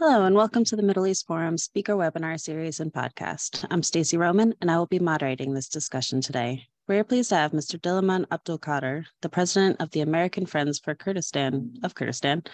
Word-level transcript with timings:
Hello, 0.00 0.26
and 0.26 0.36
welcome 0.36 0.62
to 0.62 0.76
the 0.76 0.82
Middle 0.84 1.08
East 1.08 1.26
Forum 1.26 1.58
speaker 1.58 1.94
webinar 1.94 2.38
series 2.38 2.78
and 2.78 2.92
podcast. 2.92 3.66
I'm 3.68 3.82
Stacey 3.82 4.16
Roman, 4.16 4.54
and 4.60 4.70
I 4.70 4.78
will 4.78 4.86
be 4.86 5.00
moderating 5.00 5.52
this 5.52 5.68
discussion 5.68 6.20
today. 6.20 6.68
We 6.86 6.98
are 6.98 7.02
pleased 7.02 7.30
to 7.30 7.34
have 7.34 7.50
Mr. 7.50 7.80
Diliman 7.80 8.24
Abdulkader, 8.28 9.06
the 9.22 9.28
president 9.28 9.78
of 9.80 9.90
the 9.90 10.02
American 10.02 10.46
Friends 10.46 10.78
for 10.78 10.94
Kurdistan 10.94 11.74
of 11.82 11.96
Kurdistan, 11.96 12.44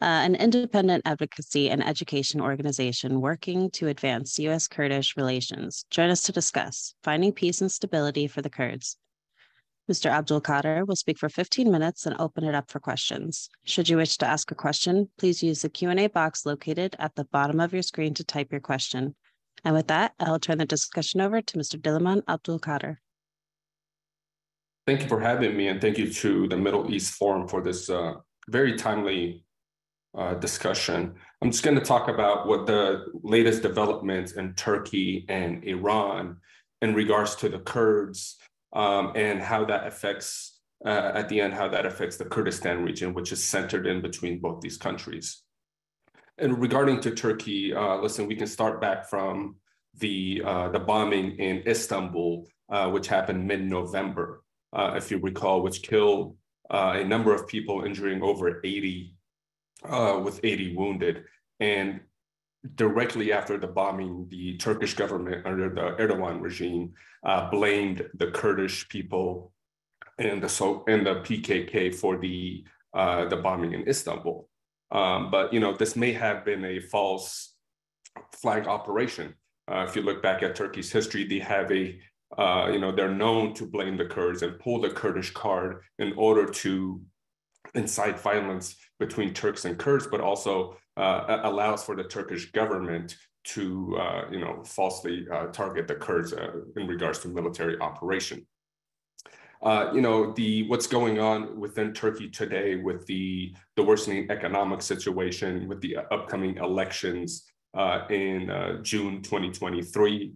uh, 0.00 0.06
an 0.06 0.34
independent 0.34 1.02
advocacy 1.04 1.68
and 1.68 1.86
education 1.86 2.40
organization 2.40 3.20
working 3.20 3.70
to 3.72 3.88
advance 3.88 4.38
U.S. 4.38 4.66
Kurdish 4.66 5.14
relations, 5.14 5.84
join 5.90 6.08
us 6.08 6.22
to 6.22 6.32
discuss 6.32 6.94
finding 7.02 7.32
peace 7.32 7.60
and 7.60 7.70
stability 7.70 8.26
for 8.26 8.40
the 8.40 8.48
Kurds, 8.48 8.96
Mr. 9.90 10.10
Abdulkader 10.10 10.86
will 10.86 10.96
speak 10.96 11.16
for 11.18 11.30
15 11.30 11.70
minutes 11.70 12.04
and 12.04 12.14
open 12.18 12.44
it 12.44 12.54
up 12.54 12.70
for 12.70 12.78
questions. 12.78 13.48
Should 13.64 13.88
you 13.88 13.96
wish 13.96 14.18
to 14.18 14.26
ask 14.26 14.50
a 14.50 14.54
question, 14.54 15.08
please 15.18 15.42
use 15.42 15.62
the 15.62 15.70
Q&A 15.70 16.08
box 16.08 16.44
located 16.44 16.94
at 16.98 17.14
the 17.14 17.24
bottom 17.24 17.58
of 17.58 17.72
your 17.72 17.82
screen 17.82 18.12
to 18.14 18.24
type 18.24 18.52
your 18.52 18.60
question. 18.60 19.14
And 19.64 19.74
with 19.74 19.88
that, 19.88 20.12
I'll 20.20 20.38
turn 20.38 20.58
the 20.58 20.66
discussion 20.66 21.22
over 21.22 21.40
to 21.40 21.58
Mr. 21.58 21.80
Diliman 21.80 22.22
Abdulkader. 22.24 22.96
Thank 24.86 25.02
you 25.02 25.08
for 25.08 25.20
having 25.20 25.56
me, 25.56 25.68
and 25.68 25.80
thank 25.80 25.96
you 25.96 26.12
to 26.12 26.48
the 26.48 26.56
Middle 26.56 26.92
East 26.92 27.14
Forum 27.14 27.48
for 27.48 27.62
this 27.62 27.88
uh, 27.88 28.14
very 28.48 28.76
timely 28.76 29.44
uh, 30.16 30.34
discussion. 30.34 31.14
I'm 31.40 31.50
just 31.50 31.64
going 31.64 31.78
to 31.78 31.84
talk 31.84 32.08
about 32.08 32.46
what 32.46 32.66
the 32.66 33.06
latest 33.22 33.62
developments 33.62 34.32
in 34.32 34.54
Turkey 34.54 35.24
and 35.28 35.64
Iran 35.64 36.38
in 36.82 36.94
regards 36.94 37.34
to 37.36 37.48
the 37.48 37.58
Kurds 37.58 38.36
um, 38.72 39.12
and 39.14 39.40
how 39.40 39.64
that 39.64 39.86
affects, 39.86 40.60
uh, 40.84 41.12
at 41.14 41.28
the 41.28 41.40
end, 41.40 41.54
how 41.54 41.68
that 41.68 41.86
affects 41.86 42.16
the 42.16 42.24
Kurdistan 42.24 42.84
region, 42.84 43.14
which 43.14 43.32
is 43.32 43.42
centered 43.42 43.86
in 43.86 44.02
between 44.02 44.40
both 44.40 44.60
these 44.60 44.76
countries. 44.76 45.42
And 46.38 46.60
regarding 46.60 47.00
to 47.00 47.10
Turkey, 47.10 47.74
uh, 47.74 47.96
listen, 47.96 48.26
we 48.26 48.36
can 48.36 48.46
start 48.46 48.80
back 48.80 49.08
from 49.08 49.56
the, 49.98 50.42
uh, 50.44 50.68
the 50.68 50.78
bombing 50.78 51.36
in 51.38 51.62
Istanbul, 51.66 52.46
uh, 52.68 52.90
which 52.90 53.08
happened 53.08 53.46
mid-November, 53.46 54.42
uh, 54.72 54.92
if 54.96 55.10
you 55.10 55.18
recall, 55.18 55.62
which 55.62 55.82
killed 55.82 56.36
uh, 56.70 56.94
a 56.96 57.04
number 57.04 57.34
of 57.34 57.48
people, 57.48 57.84
injuring 57.84 58.22
over 58.22 58.60
80, 58.62 59.14
with 60.22 60.40
80 60.44 60.76
wounded. 60.76 61.24
And 61.60 62.00
directly 62.74 63.32
after 63.32 63.58
the 63.58 63.66
bombing, 63.66 64.26
the 64.30 64.56
Turkish 64.56 64.94
government 64.94 65.46
under 65.46 65.68
the 65.68 65.96
Erdogan 66.02 66.40
regime 66.40 66.92
uh, 67.24 67.50
blamed 67.50 68.08
the 68.14 68.30
Kurdish 68.30 68.88
people 68.88 69.52
and 70.18 70.42
the 70.42 70.48
so 70.48 70.84
and 70.88 71.06
the 71.06 71.16
PKK 71.16 71.94
for 71.94 72.18
the 72.18 72.64
uh, 72.94 73.26
the 73.26 73.36
bombing 73.36 73.72
in 73.72 73.88
Istanbul. 73.88 74.48
Um, 74.90 75.30
but 75.30 75.52
you 75.52 75.60
know, 75.60 75.76
this 75.76 75.96
may 75.96 76.12
have 76.12 76.44
been 76.44 76.64
a 76.64 76.80
false 76.80 77.54
flag 78.32 78.66
operation. 78.66 79.34
Uh, 79.70 79.84
if 79.86 79.94
you 79.94 80.02
look 80.02 80.22
back 80.22 80.42
at 80.42 80.56
Turkey's 80.56 80.90
history, 80.90 81.24
they 81.24 81.38
have 81.38 81.70
a 81.70 81.98
uh, 82.36 82.68
you 82.72 82.78
know 82.78 82.92
they're 82.92 83.14
known 83.14 83.54
to 83.54 83.66
blame 83.66 83.96
the 83.96 84.04
Kurds 84.04 84.42
and 84.42 84.58
pull 84.58 84.80
the 84.80 84.90
Kurdish 84.90 85.30
card 85.32 85.82
in 85.98 86.12
order 86.16 86.46
to 86.46 87.00
incite 87.74 88.18
violence 88.18 88.76
between 88.98 89.32
Turks 89.34 89.64
and 89.64 89.78
Kurds, 89.78 90.06
but 90.06 90.20
also 90.20 90.76
uh, 90.98 91.40
allows 91.44 91.84
for 91.84 91.96
the 91.96 92.04
Turkish 92.04 92.50
government 92.52 93.16
to, 93.44 93.96
uh, 93.98 94.24
you 94.30 94.40
know, 94.40 94.62
falsely 94.64 95.26
uh, 95.32 95.46
target 95.46 95.88
the 95.88 95.94
Kurds 95.94 96.32
uh, 96.32 96.50
in 96.76 96.86
regards 96.86 97.20
to 97.20 97.28
military 97.28 97.78
operation. 97.80 98.46
Uh, 99.62 99.90
you 99.92 100.00
know, 100.00 100.32
the 100.34 100.68
what's 100.68 100.86
going 100.86 101.18
on 101.18 101.58
within 101.58 101.92
Turkey 101.92 102.28
today 102.30 102.76
with 102.76 103.06
the 103.06 103.54
the 103.76 103.82
worsening 103.82 104.30
economic 104.30 104.82
situation, 104.82 105.66
with 105.66 105.80
the 105.80 105.96
upcoming 106.12 106.56
elections 106.58 107.44
in 108.10 108.50
June 108.82 109.20
2023, 109.22 110.32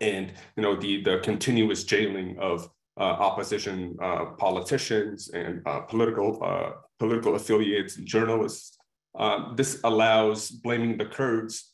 and 0.00 0.32
you 0.56 0.62
know 0.62 0.76
the 0.76 1.02
the 1.02 1.18
continuous 1.18 1.82
jailing 1.82 2.36
of 2.38 2.70
uh, 2.98 3.02
opposition 3.02 3.96
uh, 4.02 4.26
politicians 4.38 5.30
and 5.30 5.62
uh, 5.66 5.80
political 5.80 6.74
political 6.98 7.34
affiliates 7.34 7.96
and 7.96 8.06
journalists. 8.06 8.77
Um, 9.18 9.54
this 9.56 9.80
allows 9.84 10.50
blaming 10.50 10.96
the 10.96 11.06
Kurds 11.06 11.72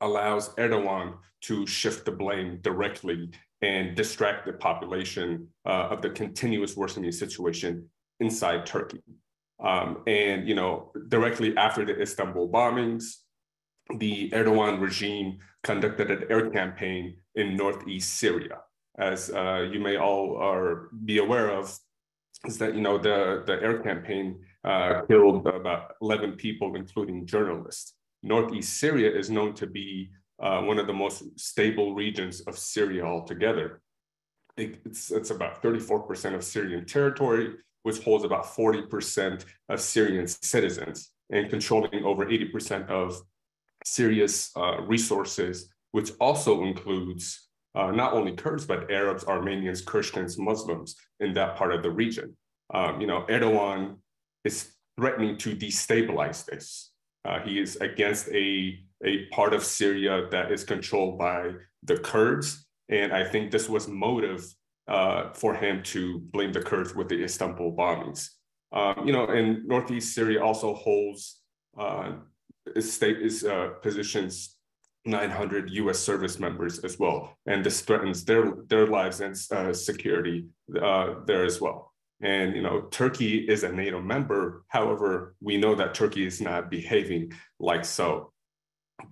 allows 0.00 0.54
Erdogan 0.56 1.14
to 1.42 1.66
shift 1.66 2.04
the 2.04 2.10
blame 2.10 2.58
directly 2.62 3.30
and 3.62 3.96
distract 3.96 4.46
the 4.46 4.52
population 4.52 5.46
uh, 5.64 5.88
of 5.90 6.02
the 6.02 6.10
continuous 6.10 6.76
worsening 6.76 7.12
situation 7.12 7.88
inside 8.18 8.66
Turkey. 8.66 9.02
Um, 9.62 10.02
and 10.08 10.48
you 10.48 10.56
know, 10.56 10.90
directly 11.08 11.56
after 11.56 11.84
the 11.84 12.00
Istanbul 12.00 12.48
bombings, 12.48 13.04
the 13.98 14.30
Erdogan 14.30 14.80
regime 14.80 15.38
conducted 15.62 16.10
an 16.10 16.24
air 16.28 16.50
campaign 16.50 17.16
in 17.36 17.56
northeast 17.56 18.14
Syria 18.14 18.58
as 18.98 19.30
uh, 19.30 19.68
you 19.72 19.80
may 19.80 19.96
all 19.96 20.36
are 20.36 20.88
be 21.04 21.18
aware 21.18 21.50
of, 21.50 21.76
is 22.46 22.58
that 22.58 22.74
you 22.74 22.80
know 22.80 22.98
the 22.98 23.42
the 23.46 23.62
air 23.62 23.78
campaign 23.80 24.40
uh, 24.64 25.02
killed 25.08 25.46
about 25.46 25.94
11 26.00 26.32
people, 26.32 26.74
including 26.76 27.26
journalists. 27.26 27.94
Northeast 28.22 28.78
Syria 28.78 29.10
is 29.10 29.30
known 29.30 29.54
to 29.54 29.66
be 29.66 30.10
uh, 30.40 30.60
one 30.62 30.78
of 30.78 30.86
the 30.86 30.92
most 30.92 31.24
stable 31.38 31.94
regions 31.94 32.40
of 32.42 32.56
Syria 32.58 33.04
altogether. 33.04 33.80
It, 34.56 34.80
it's, 34.84 35.10
it's 35.10 35.30
about 35.30 35.62
34% 35.62 36.34
of 36.34 36.44
Syrian 36.44 36.84
territory, 36.84 37.54
which 37.82 38.02
holds 38.02 38.24
about 38.24 38.44
40% 38.44 39.44
of 39.68 39.80
Syrian 39.80 40.26
citizens 40.26 41.10
and 41.30 41.48
controlling 41.48 42.04
over 42.04 42.26
80% 42.26 42.88
of 42.88 43.20
Syria's 43.84 44.50
uh, 44.56 44.82
resources, 44.82 45.70
which 45.92 46.12
also 46.20 46.62
includes 46.62 47.48
uh, 47.74 47.90
not 47.90 48.12
only 48.12 48.32
Kurds, 48.32 48.66
but 48.66 48.90
Arabs, 48.90 49.24
Armenians, 49.24 49.80
Christians, 49.80 50.38
Muslims 50.38 50.96
in 51.20 51.32
that 51.34 51.56
part 51.56 51.72
of 51.72 51.82
the 51.82 51.90
region. 51.90 52.36
Um, 52.74 53.00
you 53.00 53.06
know, 53.06 53.24
Erdogan 53.28 53.96
is 54.44 54.72
threatening 54.98 55.36
to 55.38 55.54
destabilize 55.54 56.44
this. 56.44 56.92
Uh, 57.24 57.40
he 57.40 57.58
is 57.58 57.76
against 57.76 58.28
a, 58.28 58.78
a 59.04 59.26
part 59.26 59.54
of 59.54 59.64
Syria 59.64 60.28
that 60.30 60.50
is 60.50 60.64
controlled 60.64 61.18
by 61.18 61.52
the 61.82 61.96
Kurds. 61.98 62.66
And 62.88 63.12
I 63.12 63.24
think 63.24 63.50
this 63.50 63.68
was 63.68 63.88
motive 63.88 64.44
uh, 64.88 65.32
for 65.32 65.54
him 65.54 65.82
to 65.84 66.18
blame 66.32 66.52
the 66.52 66.62
Kurds 66.62 66.94
with 66.94 67.08
the 67.08 67.22
Istanbul 67.22 67.76
bombings. 67.76 68.28
Um, 68.72 69.06
you 69.06 69.12
know, 69.12 69.26
and 69.26 69.64
Northeast 69.66 70.14
Syria 70.14 70.42
also 70.42 70.74
holds 70.74 71.40
uh, 71.78 72.12
state 72.80 73.20
is 73.20 73.44
uh, 73.44 73.70
positions 73.82 74.51
900 75.04 75.70
U.S. 75.70 75.98
service 75.98 76.38
members 76.38 76.78
as 76.80 76.98
well, 76.98 77.36
and 77.46 77.64
this 77.64 77.80
threatens 77.80 78.24
their 78.24 78.52
their 78.68 78.86
lives 78.86 79.20
and 79.20 79.36
uh, 79.50 79.72
security 79.72 80.46
uh, 80.80 81.14
there 81.26 81.44
as 81.44 81.60
well. 81.60 81.92
And 82.22 82.54
you 82.54 82.62
know, 82.62 82.82
Turkey 82.82 83.38
is 83.38 83.64
a 83.64 83.72
NATO 83.72 84.00
member. 84.00 84.64
However, 84.68 85.34
we 85.40 85.56
know 85.56 85.74
that 85.74 85.94
Turkey 85.94 86.24
is 86.24 86.40
not 86.40 86.70
behaving 86.70 87.32
like 87.58 87.84
so. 87.84 88.32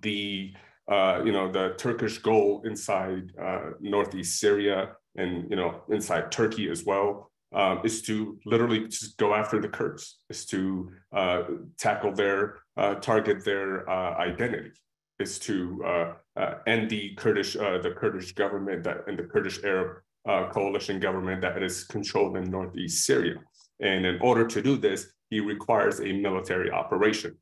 The 0.01 0.53
uh, 0.89 1.21
you 1.25 1.33
know 1.33 1.51
the 1.51 1.75
Turkish 1.77 2.19
goal 2.19 2.61
inside 2.65 3.31
uh, 3.39 3.71
northeast 3.81 4.39
Syria 4.39 4.95
and 5.17 5.49
you 5.49 5.57
know 5.57 5.81
inside 5.89 6.31
Turkey 6.31 6.69
as 6.69 6.85
well 6.85 7.31
um, 7.53 7.81
is 7.83 8.01
to 8.03 8.39
literally 8.45 8.87
just 8.87 9.17
go 9.17 9.35
after 9.35 9.59
the 9.59 9.67
Kurds, 9.67 10.19
is 10.29 10.45
to 10.45 10.89
uh, 11.13 11.43
tackle 11.77 12.13
their 12.13 12.59
uh, 12.77 12.95
target 12.95 13.43
their 13.43 13.89
identity 13.89 14.71
is 15.21 15.39
to 15.39 15.81
uh, 15.85 16.13
uh, 16.35 16.53
end 16.67 16.89
the 16.89 17.13
Kurdish, 17.15 17.55
uh, 17.55 17.77
the 17.77 17.91
Kurdish 17.91 18.33
government 18.33 18.83
that, 18.83 19.07
and 19.07 19.17
the 19.17 19.23
Kurdish 19.23 19.63
Arab 19.63 19.97
uh, 20.27 20.49
coalition 20.49 20.99
government 20.99 21.41
that 21.41 21.61
is 21.63 21.83
controlled 21.83 22.37
in 22.37 22.49
northeast 22.49 23.05
Syria. 23.05 23.35
And 23.79 24.05
in 24.05 24.19
order 24.21 24.45
to 24.47 24.61
do 24.61 24.77
this, 24.77 25.07
he 25.29 25.39
requires 25.39 25.99
a 25.99 26.11
military 26.11 26.71
operation. 26.71 27.37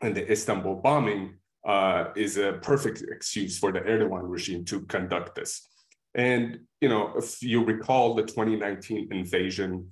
And 0.00 0.14
the 0.14 0.30
Istanbul 0.30 0.76
bombing 0.76 1.34
uh, 1.66 2.06
is 2.16 2.38
a 2.38 2.54
perfect 2.62 3.02
excuse 3.02 3.58
for 3.58 3.72
the 3.72 3.80
Erdogan 3.80 4.22
regime 4.22 4.64
to 4.66 4.80
conduct 4.82 5.34
this. 5.34 5.66
And 6.14 6.60
you 6.80 6.88
know, 6.88 7.12
if 7.16 7.42
you 7.42 7.64
recall 7.64 8.14
the 8.14 8.22
2019 8.22 9.08
invasion 9.12 9.90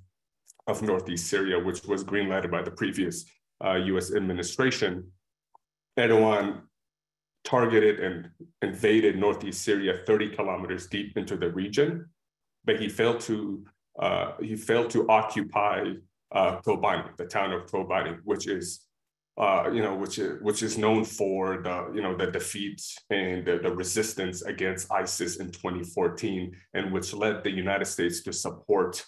of 0.67 0.81
northeast 0.81 1.27
Syria, 1.27 1.63
which 1.63 1.83
was 1.85 2.03
greenlighted 2.03 2.51
by 2.51 2.61
the 2.61 2.71
previous 2.71 3.25
U.S. 3.63 4.11
Uh, 4.11 4.17
administration, 4.17 5.11
Erdogan 5.97 6.61
targeted 7.47 8.01
and 8.01 8.29
invaded 8.61 9.17
northeast 9.17 9.63
Syria 9.63 10.01
30 10.05 10.29
kilometers 10.35 10.87
deep 10.87 11.17
into 11.17 11.37
the 11.37 11.49
region, 11.49 12.05
but 12.65 12.79
he 12.79 12.89
failed 12.89 13.21
to 13.21 13.63
uh, 13.99 14.33
he 14.41 14.55
failed 14.55 14.91
to 14.91 15.07
occupy 15.09 15.93
uh, 16.31 16.59
Kobani, 16.61 17.15
the 17.17 17.25
town 17.25 17.51
of 17.53 17.65
Kobani, 17.65 18.19
which 18.25 18.47
is 18.47 18.81
uh, 19.37 19.69
you 19.73 19.81
know 19.81 19.95
which 19.95 20.19
is 20.19 20.41
which 20.41 20.61
is 20.61 20.77
known 20.77 21.05
for 21.05 21.61
the 21.63 21.89
you 21.95 22.01
know 22.01 22.15
the 22.17 22.29
defeat 22.29 22.81
and 23.09 23.45
the, 23.45 23.59
the 23.59 23.71
resistance 23.71 24.41
against 24.41 24.91
ISIS 24.91 25.37
in 25.37 25.49
2014, 25.49 26.51
and 26.73 26.91
which 26.91 27.13
led 27.13 27.43
the 27.43 27.51
United 27.51 27.85
States 27.85 28.21
to 28.23 28.33
support 28.33 29.05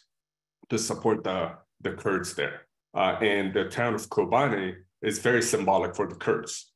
to 0.69 0.77
support 0.80 1.25
the 1.25 1.51
the 1.81 1.92
Kurds 1.92 2.35
there. 2.35 2.62
Uh, 2.95 3.18
and 3.21 3.53
the 3.53 3.65
town 3.65 3.94
of 3.94 4.09
Kobani 4.09 4.75
is 5.01 5.19
very 5.19 5.42
symbolic 5.42 5.94
for 5.94 6.07
the 6.07 6.15
Kurds 6.15 6.69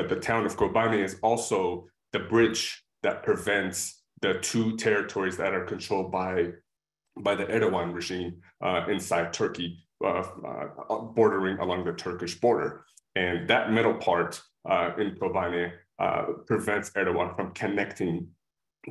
but 0.00 0.08
the 0.08 0.16
town 0.16 0.46
of 0.46 0.56
Kobani 0.56 1.04
is 1.04 1.18
also 1.22 1.86
the 2.12 2.20
bridge 2.20 2.82
that 3.02 3.22
prevents 3.22 4.02
the 4.22 4.34
two 4.40 4.76
territories 4.78 5.36
that 5.36 5.52
are 5.52 5.66
controlled 5.66 6.10
by, 6.10 6.48
by 7.20 7.34
the 7.34 7.44
Erdogan 7.44 7.92
regime 7.92 8.40
uh, 8.64 8.86
inside 8.88 9.34
Turkey, 9.34 9.78
uh, 10.02 10.24
uh, 10.88 10.98
bordering 10.98 11.58
along 11.58 11.84
the 11.84 11.92
Turkish 11.92 12.40
border. 12.40 12.84
And 13.14 13.46
that 13.48 13.72
middle 13.72 13.94
part 13.94 14.40
uh, 14.68 14.92
in 14.98 15.16
Kobani 15.16 15.72
uh, 15.98 16.24
prevents 16.46 16.90
Erdogan 16.90 17.36
from 17.36 17.52
connecting 17.52 18.28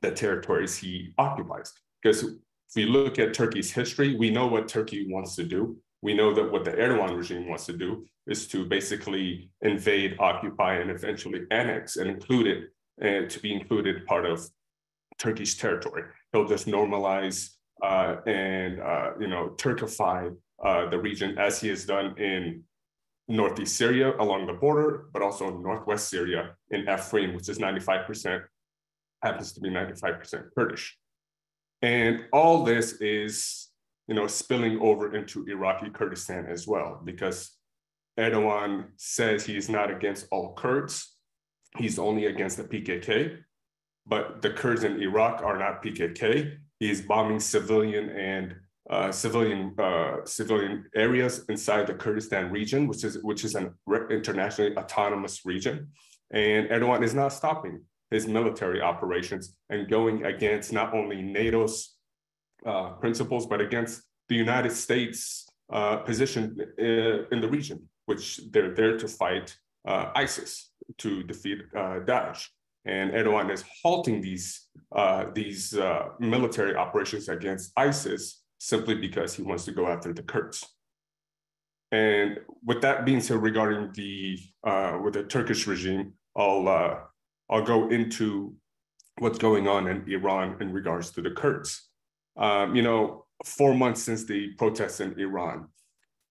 the 0.04 0.12
territories 0.12 0.78
he 0.78 1.14
occupies. 1.18 1.74
Because 2.04 2.24
if 2.24 2.76
we 2.76 2.86
look 2.86 3.18
at 3.18 3.34
Turkey's 3.34 3.72
history, 3.72 4.16
we 4.16 4.30
know 4.30 4.46
what 4.46 4.68
Turkey 4.68 5.12
wants 5.12 5.36
to 5.38 5.44
do. 5.44 5.78
We 6.02 6.14
know 6.14 6.34
that 6.34 6.52
what 6.52 6.64
the 6.66 6.72
Erdogan 6.72 7.18
regime 7.18 7.48
wants 7.50 7.66
to 7.66 7.74
do 7.74 8.06
is 8.28 8.48
to 8.50 8.66
basically 8.66 9.50
invade, 9.62 10.16
occupy, 10.20 10.76
and 10.76 10.90
eventually 10.90 11.42
annex 11.52 11.98
and 11.98 12.10
include 12.10 12.48
it 12.48 12.64
uh, 13.02 13.28
to 13.28 13.40
be 13.40 13.54
included 13.54 14.06
part 14.06 14.26
of 14.26 14.48
Turkish 15.18 15.58
territory. 15.58 16.04
He'll 16.32 16.48
just 16.48 16.68
normalize 16.68 17.50
uh, 17.84 18.18
and 18.26 18.80
uh, 18.80 19.12
you 19.20 19.28
know 19.28 19.56
Turkify 19.58 20.36
uh, 20.64 20.90
the 20.90 21.00
region 21.00 21.38
as 21.38 21.62
he 21.62 21.70
has 21.70 21.86
done 21.86 22.18
in 22.18 22.64
northeast 23.30 23.78
Syria 23.78 24.14
along 24.20 24.48
the 24.48 24.54
border, 24.54 25.06
but 25.14 25.22
also 25.22 25.50
northwest 25.58 26.10
Syria 26.10 26.56
in 26.72 26.86
Afrin, 26.86 27.36
which 27.36 27.48
is 27.48 27.60
95%, 27.60 28.44
happens 29.22 29.54
to 29.54 29.62
be 29.62 29.70
95% 29.70 30.50
Kurdish. 30.56 30.98
And 31.82 32.26
all 32.34 32.64
this 32.64 32.94
is, 32.94 33.69
you 34.10 34.16
know, 34.16 34.26
spilling 34.26 34.80
over 34.82 35.16
into 35.16 35.46
Iraqi 35.46 35.92
Kurdistan 35.92 36.48
as 36.48 36.68
well, 36.68 37.00
because 37.06 37.52
Erdogan 38.20 38.88
says 38.98 39.46
he 39.46 39.56
is 39.56 39.70
not 39.70 39.92
against 39.92 40.26
all 40.32 40.56
Kurds. 40.56 41.16
He's 41.78 42.00
only 42.00 42.26
against 42.26 42.58
the 42.58 42.64
PKK, 42.64 43.38
but 44.08 44.42
the 44.42 44.50
Kurds 44.50 44.84
in 44.84 45.00
Iraq 45.00 45.44
are 45.44 45.60
not 45.60 45.84
PKK. 45.84 46.58
He's 46.80 47.04
bombing 47.04 47.40
civilian 47.40 48.10
and 48.10 48.56
uh, 48.90 49.12
civilian 49.12 49.76
uh, 49.78 50.26
civilian 50.26 50.86
areas 50.96 51.46
inside 51.48 51.86
the 51.86 51.94
Kurdistan 51.94 52.52
region, 52.52 52.88
which 52.88 53.04
is 53.04 53.20
which 53.22 53.46
is 53.46 53.54
an 53.54 53.76
internationally 54.10 54.76
autonomous 54.76 55.46
region. 55.46 55.90
And 56.32 56.68
Erdogan 56.70 57.04
is 57.04 57.14
not 57.14 57.32
stopping 57.32 57.84
his 58.10 58.28
military 58.28 58.82
operations 58.82 59.56
and 59.70 59.88
going 59.88 60.26
against 60.26 60.74
not 60.74 60.96
only 60.96 61.22
NATO's 61.22 61.99
uh, 62.66 62.90
principles, 62.92 63.46
but 63.46 63.62
against 63.62 64.02
the 64.28 64.36
United 64.36 64.72
States 64.72 65.48
uh, 65.72 65.98
position 65.98 66.58
uh, 66.80 67.28
in 67.32 67.42
the 67.42 67.48
region, 67.48 67.88
which 68.06 68.42
they're 68.52 68.74
there 68.74 68.98
to 68.98 69.08
fight 69.08 69.56
uh, 69.88 70.12
ISIS 70.16 70.72
to 70.98 71.24
defeat 71.24 71.60
Daesh. 71.74 72.48
And 72.86 73.12
Erdogan 73.12 73.52
is 73.52 73.64
halting 73.84 74.22
these, 74.22 74.68
these 75.34 75.74
military 76.20 76.76
operations 76.76 77.30
against 77.30 77.72
ISIS 77.78 78.42
simply 78.58 78.96
because 78.96 79.34
he 79.36 79.44
wants 79.44 79.66
to 79.66 79.72
go 79.72 79.88
after 79.88 80.14
the 80.14 80.24
Kurds. 80.24 80.66
And 81.92 82.40
with 82.64 82.82
that 82.82 83.06
being 83.06 83.22
said, 83.22 83.42
regarding 83.42 83.92
the 83.94 84.38
uh, 84.64 85.00
with 85.04 85.16
the 85.16 85.24
Turkish 85.24 85.66
regime, 85.66 86.14
I'll 86.36 86.68
uh, 86.68 86.98
I'll 87.50 87.64
go 87.64 87.90
into 87.90 88.54
what's 89.18 89.40
going 89.40 89.68
on 89.68 89.88
in 89.88 90.06
Iran 90.08 90.58
in 90.62 90.72
regards 90.72 91.12
to 91.12 91.22
the 91.22 91.32
Kurds. 91.32 91.89
Um, 92.38 92.76
you 92.76 92.82
know, 92.82 93.26
four 93.46 93.74
months 93.74 94.04
since 94.04 94.26
the 94.26 94.50
protests 94.54 95.00
in 95.00 95.20
Iran, 95.20 95.68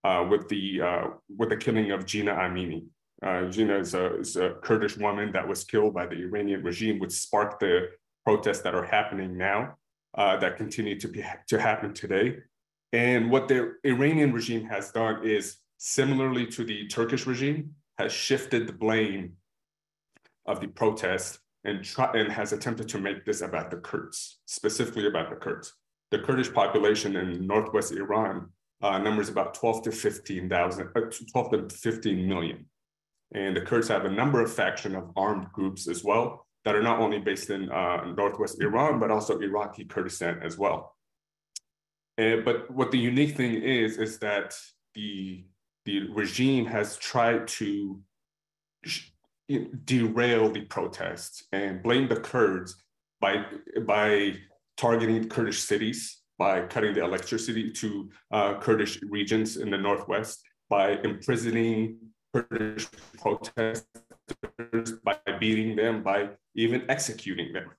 uh, 0.03 0.25
with 0.29 0.47
the 0.47 0.81
uh, 0.81 1.07
with 1.37 1.49
the 1.49 1.57
killing 1.57 1.91
of 1.91 2.05
Jina 2.05 2.33
Amini. 2.33 2.85
Uh, 3.21 3.49
Jina 3.49 3.77
is 3.77 3.93
a, 3.93 4.19
is 4.19 4.37
a 4.37 4.51
Kurdish 4.61 4.95
woman 4.97 5.31
that 5.33 5.45
was 5.45 5.65
killed 5.65 5.93
by 5.93 6.05
the 6.05 6.15
Iranian 6.15 6.63
regime, 6.63 6.99
which 6.99 7.11
sparked 7.11 7.59
the 7.59 7.89
protests 8.25 8.61
that 8.61 8.73
are 8.73 8.85
happening 8.85 9.37
now 9.37 9.75
uh, 10.17 10.37
that 10.37 10.55
continue 10.55 10.97
to 10.99 11.07
be 11.07 11.23
to 11.47 11.59
happen 11.59 11.93
today. 11.93 12.37
And 12.93 13.29
what 13.29 13.47
the 13.47 13.73
Iranian 13.83 14.31
regime 14.31 14.65
has 14.65 14.91
done 14.91 15.23
is 15.23 15.57
similarly 15.77 16.47
to 16.47 16.63
the 16.63 16.87
Turkish 16.87 17.27
regime, 17.27 17.75
has 17.97 18.11
shifted 18.11 18.67
the 18.67 18.73
blame 18.73 19.33
of 20.45 20.61
the 20.61 20.67
protest 20.67 21.39
and 21.65 21.83
try, 21.83 22.11
and 22.13 22.31
has 22.31 22.53
attempted 22.53 22.87
to 22.89 22.99
make 22.99 23.25
this 23.25 23.41
about 23.41 23.69
the 23.69 23.77
Kurds, 23.77 24.39
specifically 24.45 25.07
about 25.07 25.29
the 25.29 25.35
Kurds. 25.35 25.73
The 26.11 26.19
Kurdish 26.19 26.53
population 26.53 27.15
in 27.15 27.45
northwest 27.45 27.91
Iran 27.91 28.49
uh, 28.81 28.97
numbers 28.97 29.29
about 29.29 29.53
12 29.53 29.83
to 29.83 29.91
15,000, 29.91 30.89
uh, 30.95 31.01
12 31.31 31.51
to 31.51 31.75
15 31.75 32.27
million. 32.27 32.65
And 33.33 33.55
the 33.55 33.61
Kurds 33.61 33.87
have 33.89 34.05
a 34.05 34.09
number 34.09 34.41
of 34.41 34.51
faction 34.51 34.95
of 34.95 35.11
armed 35.15 35.51
groups 35.51 35.87
as 35.87 36.03
well 36.03 36.47
that 36.65 36.75
are 36.75 36.83
not 36.83 36.99
only 36.99 37.19
based 37.19 37.49
in 37.49 37.69
uh, 37.71 38.05
northwest 38.17 38.61
Iran, 38.61 38.99
but 38.99 39.11
also 39.11 39.39
Iraqi 39.39 39.85
Kurdistan 39.85 40.39
as 40.43 40.57
well. 40.57 40.95
And, 42.17 42.43
but 42.43 42.69
what 42.71 42.91
the 42.91 42.97
unique 42.97 43.37
thing 43.37 43.61
is, 43.61 43.97
is 43.97 44.17
that 44.19 44.55
the, 44.95 45.45
the 45.85 46.09
regime 46.09 46.65
has 46.65 46.97
tried 46.97 47.47
to 47.47 48.01
derail 49.85 50.49
the 50.49 50.61
protests 50.61 51.43
and 51.51 51.81
blame 51.81 52.07
the 52.07 52.19
Kurds 52.19 52.75
by, 53.21 53.45
by 53.85 54.33
targeting 54.79 55.27
Kurdish 55.27 55.59
cities, 55.59 56.19
by 56.39 56.61
cutting 56.61 56.93
the 56.93 57.03
electricity 57.03 57.69
to 57.69 58.09
uh, 58.31 58.57
Kurdish 58.59 59.01
regions 59.03 59.57
in 59.57 59.69
the 59.69 59.77
Northwest, 59.77 60.41
by 60.69 60.93
imprisoning 61.03 61.97
Kurdish 62.33 62.87
protesters, 63.19 63.83
by 65.03 65.17
beating 65.39 65.75
them, 65.75 66.01
by 66.01 66.29
even 66.55 66.85
executing 66.89 67.51
them. 67.51 67.69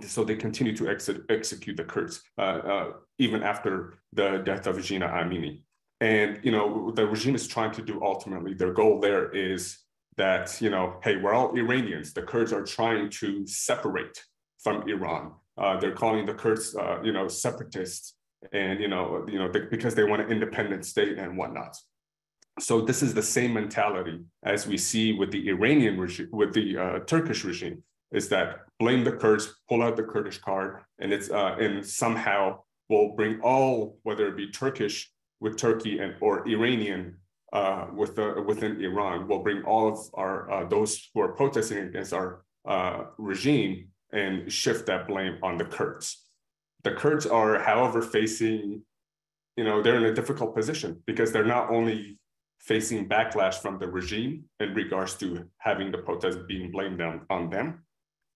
So 0.00 0.24
they 0.24 0.36
continue 0.36 0.74
to 0.76 0.88
ex 0.88 1.10
execute 1.28 1.76
the 1.76 1.84
Kurds 1.84 2.22
uh, 2.38 2.60
uh, 2.72 2.86
even 3.18 3.42
after 3.42 3.94
the 4.12 4.38
death 4.38 4.66
of 4.66 4.82
Jina 4.82 5.08
Amini. 5.08 5.62
And 6.00 6.40
you 6.42 6.52
know 6.52 6.90
the 6.90 7.06
regime 7.06 7.34
is 7.34 7.46
trying 7.46 7.72
to 7.72 7.82
do 7.82 8.00
ultimately 8.02 8.52
their 8.54 8.72
goal 8.72 9.00
there 9.00 9.30
is 9.30 9.78
that 10.16 10.60
you 10.60 10.70
know 10.70 11.00
hey 11.02 11.16
we're 11.16 11.32
all 11.32 11.56
Iranians. 11.56 12.12
The 12.12 12.22
Kurds 12.22 12.52
are 12.52 12.64
trying 12.64 13.08
to 13.20 13.46
separate 13.46 14.22
from 14.62 14.86
Iran. 14.88 15.32
Uh, 15.58 15.78
they're 15.78 15.92
calling 15.92 16.26
the 16.26 16.34
Kurds 16.34 16.74
uh, 16.76 17.00
you 17.02 17.12
know 17.12 17.28
separatists 17.28 18.14
and 18.52 18.80
you 18.80 18.88
know 18.88 19.24
you 19.28 19.38
know 19.38 19.48
because 19.70 19.94
they 19.94 20.04
want 20.04 20.22
an 20.22 20.30
independent 20.30 20.84
state 20.84 21.18
and 21.18 21.36
whatnot. 21.36 21.76
So 22.60 22.80
this 22.80 23.02
is 23.02 23.14
the 23.14 23.22
same 23.22 23.52
mentality 23.54 24.20
as 24.42 24.66
we 24.66 24.76
see 24.76 25.12
with 25.12 25.30
the 25.30 25.48
Iranian 25.48 25.98
regime, 25.98 26.28
with 26.32 26.52
the 26.54 26.76
uh, 26.76 26.98
Turkish 27.00 27.44
regime 27.44 27.82
is 28.12 28.28
that 28.30 28.60
blame 28.78 29.04
the 29.04 29.12
Kurds, 29.12 29.54
pull 29.68 29.82
out 29.82 29.96
the 29.96 30.02
Kurdish 30.02 30.38
card, 30.38 30.82
and 30.98 31.12
it's 31.12 31.30
uh, 31.30 31.56
and 31.60 31.84
somehow 31.84 32.60
will 32.88 33.14
bring 33.14 33.40
all, 33.42 33.98
whether 34.02 34.28
it 34.28 34.36
be 34.36 34.50
Turkish 34.50 35.10
with 35.40 35.56
Turkey 35.56 35.98
and 35.98 36.14
or 36.20 36.48
Iranian 36.48 37.16
uh, 37.52 37.86
with 37.94 38.16
the, 38.16 38.42
within 38.46 38.82
Iran, 38.82 39.28
will 39.28 39.42
bring 39.42 39.62
all 39.62 39.88
of 39.88 39.98
our 40.14 40.50
uh, 40.50 40.68
those 40.68 41.10
who 41.14 41.20
are 41.20 41.32
protesting 41.32 41.78
against 41.78 42.12
our 42.12 42.44
uh, 42.66 43.04
regime 43.18 43.88
and 44.12 44.50
shift 44.50 44.86
that 44.86 45.06
blame 45.06 45.38
on 45.42 45.58
the 45.58 45.64
Kurds. 45.64 46.24
The 46.84 46.92
Kurds 46.92 47.26
are, 47.26 47.58
however, 47.58 48.02
facing, 48.02 48.82
you 49.56 49.64
know, 49.64 49.82
they're 49.82 49.96
in 49.96 50.04
a 50.04 50.14
difficult 50.14 50.54
position 50.54 51.02
because 51.06 51.32
they're 51.32 51.44
not 51.44 51.70
only 51.70 52.18
facing 52.60 53.08
backlash 53.08 53.54
from 53.54 53.78
the 53.78 53.88
regime 53.88 54.44
in 54.60 54.74
regards 54.74 55.14
to 55.14 55.44
having 55.58 55.90
the 55.92 55.98
protests 55.98 56.38
being 56.46 56.70
blamed 56.70 57.00
on, 57.00 57.26
on 57.30 57.50
them, 57.50 57.84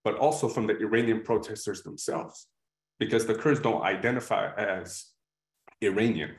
but 0.03 0.17
also 0.17 0.47
from 0.47 0.67
the 0.67 0.77
Iranian 0.77 1.21
protesters 1.21 1.81
themselves, 1.83 2.47
because 2.99 3.25
the 3.25 3.35
Kurds 3.35 3.59
don't 3.59 3.83
identify 3.83 4.53
as 4.55 5.05
Iranian. 5.81 6.31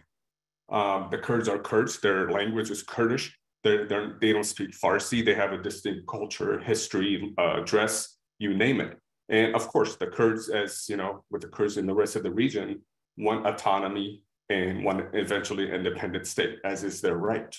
Um, 0.71 1.09
the 1.11 1.19
Kurds 1.19 1.49
are 1.49 1.59
Kurds, 1.59 2.01
their 2.01 2.31
language 2.31 2.71
is 2.71 2.83
Kurdish. 2.83 3.37
They're, 3.63 3.87
they're, 3.87 4.19
they 4.21 4.29
do 4.29 4.35
not 4.35 4.47
speak 4.47 4.73
Farsi, 4.73 5.25
they 5.25 5.35
have 5.35 5.53
a 5.53 5.59
distinct 5.59 6.07
culture, 6.07 6.61
history, 6.61 7.35
uh, 7.39 7.61
dress, 7.61 8.19
you 8.39 8.55
name 8.55 8.81
it. 8.81 8.99
And 9.29 9.55
of 9.55 9.69
course, 9.69 9.97
the 9.97 10.07
Kurds, 10.07 10.51
as 10.51 10.87
you 10.89 10.97
know, 10.97 11.25
with 11.31 11.43
the 11.43 11.49
Kurds 11.49 11.77
in 11.77 11.87
the 11.87 11.95
rest 11.95 12.17
of 12.17 12.23
the 12.23 12.31
region, 12.31 12.83
want 13.17 13.47
autonomy 13.47 14.23
and 14.51 14.85
want 14.85 15.07
eventually 15.15 15.73
independent 15.73 16.27
state, 16.27 16.59
as 16.65 16.85
is 16.85 17.01
their 17.01 17.17
right. 17.17 17.55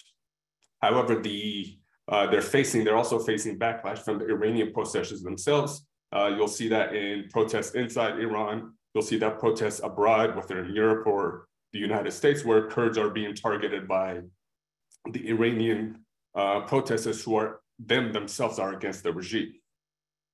However, 0.82 1.20
the 1.20 1.78
uh, 2.08 2.28
they're 2.28 2.42
facing, 2.42 2.84
they're 2.84 2.96
also 2.96 3.18
facing 3.18 3.58
backlash 3.58 4.00
from 4.00 4.20
the 4.20 4.28
Iranian 4.28 4.72
protesters 4.72 5.24
themselves, 5.24 5.88
uh, 6.16 6.28
you'll 6.28 6.48
see 6.48 6.68
that 6.70 6.96
in 6.96 7.28
protests 7.30 7.76
inside 7.76 8.20
Iran. 8.20 8.74
You'll 8.94 9.04
see 9.04 9.18
that 9.18 9.40
protests 9.40 9.82
abroad, 9.84 10.36
whether 10.36 10.64
in 10.64 10.74
Europe 10.74 11.06
or 11.08 11.48
the 11.74 11.80
United 11.80 12.12
States, 12.12 12.46
where 12.46 12.70
Kurds 12.70 12.98
are 12.98 13.10
being 13.10 13.36
targeted 13.36 13.88
by 13.88 14.22
the 15.12 15.28
Iranian 15.30 16.06
uh, 16.34 16.62
protesters 16.62 17.24
who 17.24 17.36
are 17.36 17.60
them 17.80 18.14
themselves 18.14 18.60
are 18.60 18.74
against 18.74 19.04
the 19.04 19.12
regime. 19.12 19.54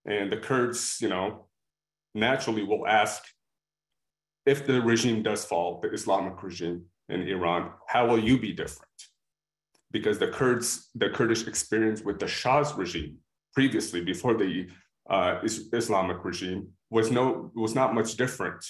And 0.06 0.32
the 0.32 0.38
Kurds, 0.38 0.98
you 1.02 1.10
know, 1.10 1.48
naturally 2.14 2.64
will 2.64 2.88
ask 2.88 3.24
if 4.46 4.66
the 4.66 4.82
regime 4.82 5.22
does 5.22 5.46
fall, 5.46 5.80
the 5.82 5.92
Islamic 5.92 6.42
regime 6.42 6.86
in 7.10 7.28
Iran, 7.28 7.72
how 7.88 8.08
will 8.08 8.20
you 8.20 8.40
be 8.40 8.54
different? 8.54 8.90
Because 9.92 10.18
the 10.18 10.30
Kurds, 10.30 10.90
the 10.96 11.10
Kurdish 11.10 11.48
experience 11.48 12.02
with 12.02 12.20
the 12.20 12.28
Shah's 12.28 12.74
regime 12.74 13.18
previously 13.54 14.02
before 14.04 14.34
the 14.34 14.68
uh, 15.10 15.40
Islamic 15.44 16.24
regime 16.24 16.70
was 16.90 17.12
no 17.12 17.52
was 17.56 17.76
not 17.76 17.94
much 17.94 18.16
different. 18.16 18.66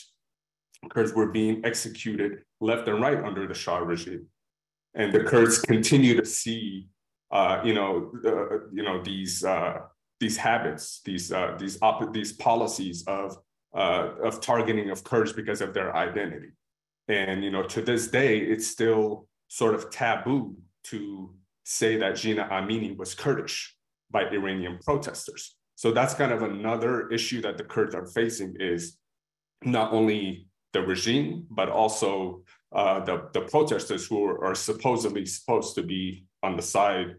Kurds 0.90 1.14
were 1.14 1.28
being 1.28 1.64
executed 1.64 2.40
left 2.60 2.88
and 2.88 3.00
right 3.02 3.24
under 3.24 3.48
the 3.48 3.54
Shah 3.54 3.78
regime, 3.78 4.26
and 4.96 5.14
the 5.14 5.24
Kurds 5.24 5.60
continue 5.60 6.20
to 6.20 6.26
see, 6.26 6.88
uh, 7.32 7.62
you 7.64 7.76
know, 7.76 8.12
uh, 8.26 8.68
you 8.74 8.84
know 8.84 9.02
these 9.04 9.44
uh, 9.44 9.82
these 10.22 10.38
habits, 10.38 11.02
these 11.04 11.34
uh, 11.34 11.56
these 11.60 11.78
op- 11.82 12.14
these 12.14 12.32
policies 12.32 13.04
of 13.08 13.38
uh, 13.76 14.10
of 14.24 14.40
targeting 14.40 14.90
of 14.92 15.04
Kurds 15.04 15.34
because 15.34 15.60
of 15.60 15.74
their 15.74 15.94
identity, 15.96 16.52
and 17.10 17.44
you 17.44 17.52
know 17.52 17.64
to 17.64 17.82
this 17.82 18.08
day 18.08 18.38
it's 18.38 18.68
still 18.68 19.28
sort 19.50 19.74
of 19.76 19.90
taboo 19.90 20.56
to 20.84 21.34
say 21.66 21.98
that 21.98 22.16
Jina 22.16 22.48
Amini 22.52 22.96
was 22.96 23.14
Kurdish 23.16 23.76
by 24.12 24.22
Iranian 24.24 24.80
protesters. 24.86 25.58
So 25.76 25.92
that's 25.92 26.14
kind 26.14 26.32
of 26.32 26.44
another 26.44 27.10
issue 27.10 27.42
that 27.42 27.58
the 27.58 27.64
Kurds 27.64 27.96
are 27.96 28.06
facing 28.06 28.56
is 28.60 28.98
not 29.64 29.92
only 29.92 30.48
the 30.74 30.82
regime, 30.82 31.48
but 31.50 31.70
also 31.70 32.44
uh, 32.72 33.00
the, 33.04 33.30
the 33.34 33.42
protesters 33.42 34.08
who 34.08 34.24
are, 34.26 34.46
are, 34.46 34.56
supposedly 34.56 35.26
supposed 35.26 35.76
to 35.76 35.84
be 35.84 36.24
on 36.44 36.56
the 36.56 36.62
side 36.62 37.16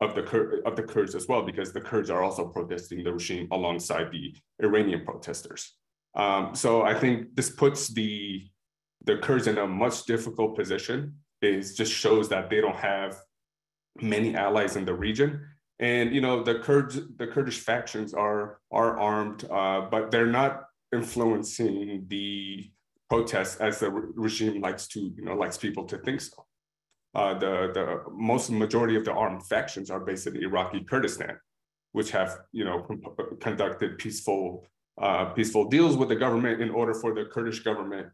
of 0.00 0.14
the 0.14 0.22
Kur- 0.22 0.60
of 0.66 0.76
the 0.76 0.82
Kurds 0.82 1.14
as 1.14 1.26
well, 1.26 1.42
because 1.42 1.72
the 1.72 1.80
Kurds 1.80 2.10
are 2.10 2.22
also 2.22 2.46
protesting 2.48 3.02
the 3.02 3.12
regime 3.12 3.48
alongside 3.50 4.10
the 4.12 4.34
Iranian 4.62 5.04
protesters. 5.04 5.74
Um, 6.14 6.54
so 6.54 6.82
I 6.82 6.94
think 6.94 7.34
this 7.34 7.50
puts 7.50 7.88
the 7.88 8.46
the 9.04 9.18
Kurds 9.18 9.46
in 9.46 9.58
a 9.58 9.66
much 9.66 10.04
difficult 10.04 10.56
position. 10.56 11.14
It 11.42 11.62
just 11.76 11.92
shows 11.92 12.28
that 12.30 12.50
they 12.50 12.60
don't 12.60 12.76
have 12.76 13.16
many 14.00 14.34
allies 14.34 14.76
in 14.76 14.84
the 14.84 14.94
region. 14.94 15.46
And 15.78 16.14
you 16.14 16.20
know 16.20 16.42
the 16.42 16.58
Kurds, 16.60 16.98
the 17.16 17.26
Kurdish 17.26 17.60
factions 17.60 18.14
are 18.14 18.60
are 18.72 18.98
armed, 18.98 19.44
uh, 19.50 19.82
but 19.90 20.10
they're 20.10 20.26
not 20.26 20.64
influencing 20.92 22.06
the 22.08 22.70
protests 23.10 23.56
as 23.56 23.80
the 23.80 23.90
re- 23.90 24.12
regime 24.14 24.60
likes 24.60 24.88
to 24.88 25.00
you 25.00 25.24
know 25.24 25.34
likes 25.34 25.58
people 25.58 25.84
to 25.84 25.98
think 25.98 26.20
so. 26.20 26.45
Uh, 27.16 27.32
the 27.44 27.54
the 27.72 27.86
most 28.12 28.50
majority 28.50 28.94
of 28.94 29.04
the 29.06 29.12
armed 29.12 29.42
factions 29.52 29.90
are 29.90 30.00
based 30.08 30.26
in 30.26 30.36
Iraqi 30.36 30.80
Kurdistan, 30.90 31.34
which 31.92 32.10
have 32.10 32.30
you 32.52 32.64
know 32.66 32.76
conducted 33.40 33.96
peaceful 33.96 34.66
uh, 35.00 35.24
peaceful 35.26 35.64
deals 35.76 35.96
with 35.96 36.10
the 36.10 36.16
government 36.16 36.60
in 36.60 36.70
order 36.70 36.94
for 36.94 37.14
the 37.14 37.24
Kurdish 37.24 37.60
government 37.60 38.08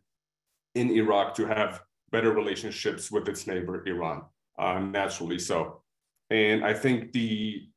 in 0.75 0.91
Iraq 0.91 1.35
to 1.35 1.47
have 1.47 1.81
better 2.11 2.33
relationships 2.33 3.11
with 3.11 3.29
its 3.29 3.47
neighbor 3.47 3.83
Iran 3.87 4.23
uh, 4.59 4.79
naturally 4.79 5.39
so. 5.39 5.83
And 6.31 6.65
I 6.65 6.75
think 6.75 7.13
the, 7.13 7.69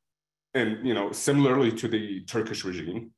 and 0.53 0.86
you 0.86 0.94
know, 0.94 1.12
similarly 1.12 1.72
to 1.74 1.88
the 1.88 2.22
Turkish 2.25 2.63
regime, 2.63 3.12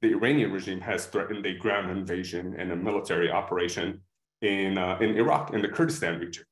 the 0.00 0.12
Iranian 0.12 0.52
regime 0.52 0.80
has 0.80 1.06
threatened 1.06 1.46
a 1.46 1.54
ground 1.54 1.90
invasion 1.90 2.54
and 2.58 2.72
a 2.72 2.76
military 2.76 3.30
operation 3.30 4.02
in, 4.42 4.78
uh, 4.78 4.98
in 5.00 5.16
Iraq, 5.16 5.54
in 5.54 5.62
the 5.62 5.68
Kurdistan 5.68 6.18
region. 6.18 6.44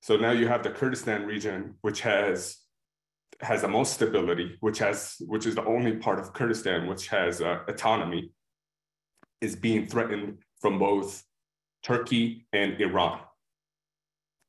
So 0.00 0.16
now 0.16 0.30
you 0.30 0.48
have 0.48 0.62
the 0.62 0.70
Kurdistan 0.70 1.26
region, 1.26 1.74
which 1.82 2.00
has 2.02 2.56
has 3.40 3.62
the 3.62 3.68
most 3.68 3.94
stability, 3.94 4.56
which 4.60 4.78
has 4.78 5.16
which 5.20 5.46
is 5.46 5.54
the 5.54 5.64
only 5.64 5.96
part 5.96 6.18
of 6.18 6.32
Kurdistan 6.32 6.86
which 6.86 7.08
has 7.08 7.40
uh, 7.40 7.60
autonomy, 7.68 8.32
is 9.40 9.54
being 9.54 9.86
threatened 9.86 10.38
from 10.60 10.78
both 10.78 11.22
Turkey 11.82 12.46
and 12.52 12.80
Iran 12.80 13.20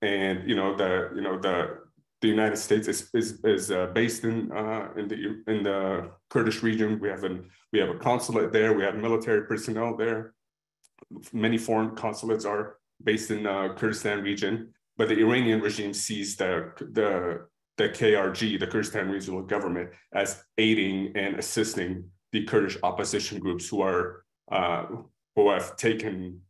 and 0.01 0.47
you 0.47 0.55
know 0.55 0.75
the 0.75 1.11
you 1.15 1.21
know 1.21 1.37
the 1.37 1.79
the 2.21 2.27
United 2.27 2.57
States 2.57 2.87
is 2.87 3.09
is, 3.13 3.39
is 3.43 3.71
uh, 3.71 3.87
based 3.87 4.23
in 4.23 4.51
uh, 4.51 4.89
in 4.97 5.07
the 5.07 5.43
in 5.47 5.63
the 5.63 6.11
Kurdish 6.29 6.63
region. 6.63 6.99
We 6.99 7.09
have 7.09 7.23
an 7.23 7.49
we 7.71 7.79
have 7.79 7.89
a 7.89 7.95
consulate 7.95 8.51
there. 8.51 8.73
We 8.73 8.83
have 8.83 8.95
military 8.95 9.45
personnel 9.45 9.95
there. 9.95 10.33
Many 11.33 11.57
foreign 11.57 11.95
consulates 11.95 12.45
are 12.45 12.77
based 13.03 13.31
in 13.31 13.47
uh, 13.47 13.73
Kurdistan 13.75 14.21
region, 14.21 14.73
but 14.99 15.07
the 15.07 15.19
Iranian 15.19 15.61
regime 15.61 15.93
sees 15.93 16.35
the 16.35 16.71
the 16.99 17.47
the 17.77 17.89
KRG, 17.89 18.59
the 18.59 18.67
Kurdistan 18.67 19.09
Regional 19.09 19.41
Government, 19.41 19.89
as 20.13 20.43
aiding 20.57 21.13
and 21.15 21.39
assisting 21.39 21.91
the 22.33 22.43
Kurdish 22.43 22.77
opposition 22.83 23.39
groups 23.39 23.69
who 23.69 23.81
are 23.81 24.25
uh, 24.51 24.85
who 25.35 25.49
have 25.49 25.77
taken 25.77 26.41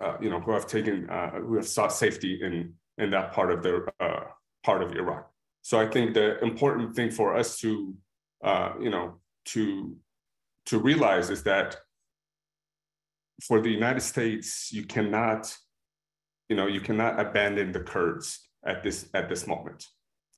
uh, 0.00 0.16
you 0.20 0.30
know, 0.30 0.40
who 0.40 0.52
have 0.52 0.66
taken, 0.66 1.08
uh, 1.08 1.30
who 1.30 1.56
have 1.56 1.66
sought 1.66 1.92
safety 1.92 2.40
in 2.42 2.74
in 2.98 3.10
that 3.10 3.32
part 3.32 3.50
of 3.50 3.62
the 3.62 3.86
uh, 4.00 4.24
part 4.64 4.82
of 4.82 4.92
Iraq. 4.94 5.30
So 5.62 5.80
I 5.80 5.86
think 5.86 6.14
the 6.14 6.38
important 6.42 6.94
thing 6.94 7.10
for 7.10 7.36
us 7.36 7.58
to, 7.60 7.94
uh, 8.44 8.72
you 8.80 8.90
know, 8.90 9.20
to 9.46 9.96
to 10.66 10.78
realize 10.78 11.30
is 11.30 11.42
that 11.44 11.76
for 13.42 13.60
the 13.60 13.70
United 13.70 14.00
States, 14.00 14.72
you 14.72 14.84
cannot, 14.84 15.54
you 16.48 16.56
know, 16.56 16.66
you 16.66 16.80
cannot 16.80 17.18
abandon 17.18 17.72
the 17.72 17.80
Kurds 17.80 18.48
at 18.64 18.82
this 18.82 19.08
at 19.14 19.28
this 19.28 19.46
moment. 19.46 19.86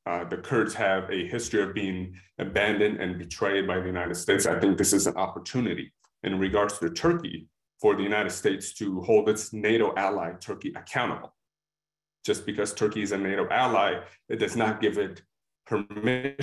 Uh, 0.07 0.25
the 0.25 0.39
Kurds 0.39 0.75
have 0.75 1.11
a 1.11 1.29
history 1.29 1.63
of 1.63 1.75
being 1.75 2.15
abandoned 2.39 2.99
and 3.01 3.19
betrayed 3.19 3.67
by 3.67 3.79
the 3.79 3.87
United 3.87 4.15
States. 4.15 4.47
I 4.47 4.59
think 4.59 4.79
this 4.79 4.93
is 4.93 5.07
an 5.07 5.17
opportunity 5.17 5.93
in 6.23 6.39
regards 6.39 6.79
to 6.79 6.89
Turkey 6.91 7.49
for 7.81 7.95
the 7.95 8.03
United 8.03 8.31
States 8.31 8.73
to 8.75 9.01
hold 9.03 9.29
its 9.29 9.53
NATO 9.53 9.95
ally, 9.97 10.33
Turkey, 10.41 10.73
accountable. 10.75 11.35
Just 12.25 12.47
because 12.47 12.75
Turkey 12.75 13.03
is 13.03 13.13
a 13.13 13.19
NATO 13.19 13.47
ally, 13.51 14.01
it 14.29 14.37
does 14.37 14.57
not 14.57 14.81
give 14.81 14.99
it 14.99 15.23
permission 15.67 16.39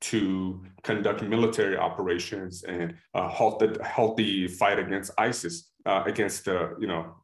to 0.00 0.62
conduct 0.82 1.22
military 1.22 1.76
operations 1.76 2.62
and 2.64 2.94
uh, 3.14 3.28
halt, 3.28 3.58
the, 3.58 4.48
fight 4.48 4.78
against 4.78 5.10
ISIS, 5.16 5.72
uh, 5.86 6.02
against 6.06 6.46
the, 6.46 6.76
you 6.80 6.86
know, 6.86 7.14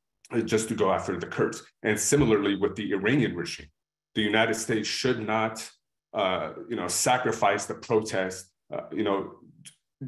just 0.44 0.68
to 0.68 0.74
go 0.74 0.92
after 0.92 1.18
the 1.18 1.26
Kurds. 1.26 1.62
And 1.82 1.98
similarly 1.98 2.56
with 2.56 2.76
the 2.76 2.92
Iranian 2.92 3.34
regime, 3.34 3.68
the 4.14 4.22
United 4.22 4.54
States 4.54 4.88
should 4.88 5.24
not, 5.26 5.68
uh, 6.14 6.52
you 6.68 6.76
know, 6.76 6.88
sacrifice 6.88 7.66
the 7.66 7.74
protest, 7.74 8.50
uh, 8.72 8.82
you 8.92 9.04
know, 9.04 9.32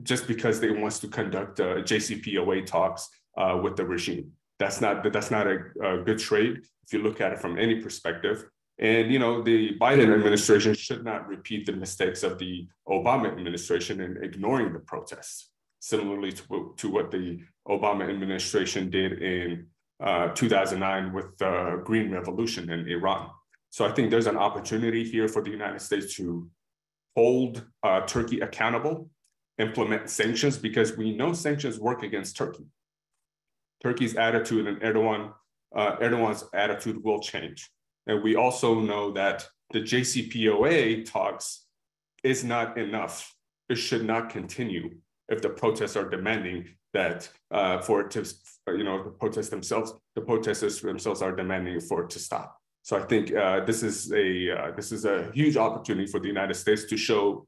just 0.02 0.26
because 0.26 0.60
they 0.60 0.70
wants 0.70 0.98
to 1.00 1.08
conduct 1.08 1.60
uh, 1.60 1.76
JCPOA 1.76 2.66
talks 2.66 3.08
uh, 3.36 3.58
with 3.62 3.76
the 3.76 3.84
regime. 3.84 4.32
That's 4.58 4.80
not 4.80 5.12
that's 5.12 5.30
not 5.30 5.46
a, 5.46 5.58
a, 5.82 5.98
good 6.02 6.18
trade 6.18 6.58
if 6.84 6.92
you 6.92 7.00
look 7.00 7.20
at 7.20 7.32
it 7.32 7.40
from 7.40 7.58
any 7.58 7.80
perspective. 7.80 8.44
And 8.78 9.12
you 9.12 9.18
know 9.18 9.42
the 9.42 9.76
Biden 9.78 10.14
administration 10.14 10.74
should 10.74 11.04
not 11.04 11.28
repeat 11.28 11.66
the 11.66 11.72
mistakes 11.72 12.22
of 12.22 12.38
the 12.38 12.66
Obama 12.88 13.30
administration 13.30 14.00
in 14.00 14.22
ignoring 14.22 14.72
the 14.72 14.78
protests. 14.78 15.51
Similarly 15.82 16.30
to, 16.30 16.74
to 16.76 16.88
what 16.88 17.10
the 17.10 17.40
Obama 17.66 18.08
administration 18.08 18.88
did 18.88 19.20
in 19.20 19.66
uh, 20.00 20.28
2009 20.28 21.12
with 21.12 21.36
the 21.38 21.82
Green 21.84 22.12
Revolution 22.12 22.70
in 22.70 22.88
Iran. 22.88 23.30
So 23.70 23.84
I 23.84 23.90
think 23.90 24.08
there's 24.08 24.28
an 24.28 24.36
opportunity 24.36 25.02
here 25.02 25.26
for 25.26 25.42
the 25.42 25.50
United 25.50 25.80
States 25.80 26.14
to 26.16 26.48
hold 27.16 27.66
uh, 27.82 28.02
Turkey 28.02 28.38
accountable 28.38 29.10
implement 29.58 30.08
sanctions 30.08 30.56
because 30.56 30.96
we 30.96 31.16
know 31.16 31.32
sanctions 31.32 31.80
work 31.80 32.04
against 32.04 32.36
Turkey. 32.36 32.64
Turkey's 33.82 34.14
attitude 34.14 34.68
and 34.68 34.80
Erdogan, 34.82 35.32
uh, 35.74 35.96
Erdogan's 35.96 36.44
attitude 36.54 37.02
will 37.02 37.18
change. 37.18 37.68
And 38.06 38.22
we 38.22 38.36
also 38.36 38.78
know 38.78 39.10
that 39.14 39.48
the 39.72 39.80
JCPOA 39.80 41.10
talks 41.10 41.66
is 42.22 42.44
not 42.44 42.78
enough. 42.78 43.34
It 43.68 43.76
should 43.76 44.04
not 44.04 44.30
continue 44.30 44.90
if 45.28 45.40
the 45.42 45.48
protests 45.48 45.96
are 45.96 46.08
demanding 46.08 46.68
that 46.92 47.28
uh, 47.50 47.80
for 47.80 48.02
it 48.02 48.10
to, 48.12 48.24
you 48.68 48.84
know, 48.84 49.02
the 49.02 49.10
protests 49.10 49.48
themselves, 49.48 49.94
the 50.14 50.20
protesters 50.20 50.80
themselves 50.80 51.22
are 51.22 51.34
demanding 51.34 51.80
for 51.80 52.04
it 52.04 52.10
to 52.10 52.18
stop. 52.18 52.58
So 52.82 52.98
I 52.98 53.02
think 53.02 53.34
uh, 53.34 53.64
this 53.64 53.82
is 53.82 54.12
a 54.12 54.50
uh, 54.50 54.70
this 54.76 54.90
is 54.90 55.04
a 55.04 55.30
huge 55.32 55.56
opportunity 55.56 56.06
for 56.06 56.20
the 56.20 56.28
United 56.28 56.54
States 56.54 56.84
to 56.86 56.96
show 56.96 57.46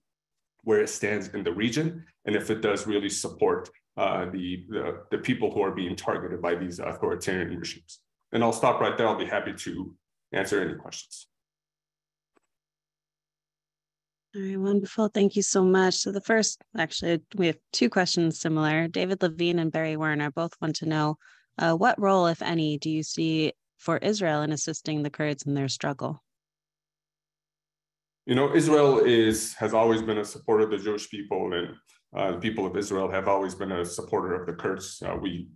where 0.62 0.80
it 0.80 0.88
stands 0.88 1.28
in 1.28 1.44
the 1.44 1.52
region, 1.52 2.04
and 2.24 2.34
if 2.34 2.50
it 2.50 2.62
does 2.62 2.86
really 2.86 3.10
support 3.10 3.68
uh, 3.96 4.30
the, 4.30 4.64
the, 4.68 5.02
the 5.10 5.18
people 5.18 5.52
who 5.52 5.62
are 5.62 5.70
being 5.70 5.94
targeted 5.94 6.40
by 6.42 6.54
these 6.54 6.78
authoritarian 6.78 7.56
regimes. 7.58 8.00
And 8.32 8.42
I'll 8.42 8.52
stop 8.52 8.80
right 8.80 8.96
there. 8.96 9.06
I'll 9.06 9.18
be 9.18 9.26
happy 9.26 9.52
to 9.52 9.94
answer 10.32 10.60
any 10.60 10.74
questions. 10.74 11.28
All 14.36 14.42
right, 14.42 14.58
wonderful. 14.58 15.08
Thank 15.08 15.36
you 15.36 15.42
so 15.42 15.62
much. 15.62 15.94
So 15.94 16.10
the 16.10 16.20
first, 16.20 16.60
actually, 16.76 17.20
we 17.36 17.46
have 17.46 17.58
two 17.72 17.88
questions 17.88 18.40
similar. 18.40 18.88
David 18.88 19.22
Levine 19.22 19.60
and 19.60 19.70
Barry 19.70 19.96
Werner 19.96 20.32
both 20.32 20.52
want 20.60 20.74
to 20.76 20.86
know 20.86 21.18
uh, 21.56 21.74
what 21.74 22.00
role, 22.00 22.26
if 22.26 22.42
any, 22.42 22.76
do 22.78 22.90
you 22.90 23.04
see 23.04 23.52
for 23.78 23.98
Israel 23.98 24.42
in 24.42 24.50
assisting 24.50 25.04
the 25.04 25.10
Kurds 25.10 25.44
in 25.44 25.54
their 25.54 25.68
struggle? 25.68 26.20
You 28.26 28.34
know, 28.34 28.52
Israel 28.52 28.98
is 28.98 29.54
has 29.54 29.72
always 29.72 30.02
been 30.02 30.18
a 30.18 30.24
supporter 30.24 30.64
of 30.64 30.70
the 30.70 30.78
Jewish 30.78 31.08
people, 31.08 31.52
and 31.52 31.68
uh, 32.16 32.32
the 32.32 32.38
people 32.38 32.66
of 32.66 32.76
Israel 32.76 33.08
have 33.08 33.28
always 33.28 33.54
been 33.54 33.70
a 33.70 33.84
supporter 33.84 34.34
of 34.34 34.46
the 34.46 34.54
Kurds. 34.54 35.00
Uh, 35.06 35.14
we, 35.14 35.48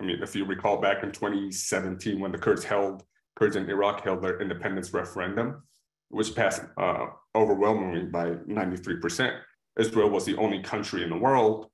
I 0.00 0.04
mean, 0.04 0.22
if 0.22 0.36
you 0.36 0.44
recall 0.44 0.80
back 0.80 1.02
in 1.02 1.10
2017 1.10 2.20
when 2.20 2.30
the 2.30 2.38
Kurds 2.38 2.62
held 2.62 3.02
Kurds 3.34 3.56
in 3.56 3.68
Iraq 3.68 4.04
held 4.04 4.22
their 4.22 4.40
independence 4.40 4.92
referendum, 4.92 5.64
was 6.10 6.30
passed 6.30 6.62
uh, 6.76 7.06
overwhelmingly 7.34 8.04
by 8.06 8.30
93%, 8.30 9.38
Israel 9.78 10.10
was 10.10 10.24
the 10.24 10.36
only 10.36 10.60
country 10.60 11.02
in 11.02 11.10
the 11.10 11.16
world 11.16 11.70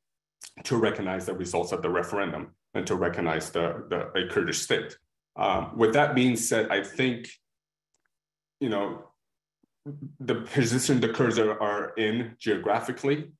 to 0.64 0.76
recognize 0.76 1.26
the 1.26 1.34
results 1.34 1.72
of 1.72 1.82
the 1.82 1.90
referendum 1.90 2.54
and 2.74 2.86
to 2.86 2.94
recognize 2.94 3.50
the, 3.50 3.84
the 3.88 4.18
a 4.18 4.28
Kurdish 4.28 4.60
state. 4.60 4.96
Um, 5.36 5.76
with 5.76 5.92
that 5.94 6.14
being 6.14 6.36
said, 6.36 6.68
I 6.70 6.82
think, 6.82 7.28
you 8.60 8.68
know, 8.68 9.10
the 10.20 10.34
position 10.34 11.00
the 11.00 11.08
Kurds 11.08 11.38
are, 11.38 11.60
are 11.60 11.92
in 11.96 12.34
geographically 12.38 13.30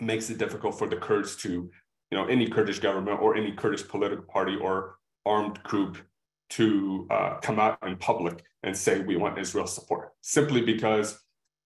makes 0.00 0.30
it 0.30 0.38
difficult 0.38 0.78
for 0.78 0.88
the 0.88 0.96
Kurds 0.96 1.36
to, 1.36 1.48
you 2.10 2.18
know, 2.18 2.26
any 2.26 2.48
Kurdish 2.48 2.78
government 2.78 3.20
or 3.20 3.36
any 3.36 3.52
Kurdish 3.52 3.86
political 3.86 4.24
party 4.24 4.56
or 4.56 4.98
armed 5.26 5.62
group 5.62 5.98
to 6.50 7.06
uh, 7.10 7.34
come 7.42 7.58
out 7.58 7.78
in 7.86 7.96
public 7.96 8.42
and 8.62 8.76
say 8.76 9.00
we 9.00 9.16
want 9.16 9.38
Israel's 9.38 9.74
support, 9.74 10.12
simply 10.20 10.60
because 10.60 11.18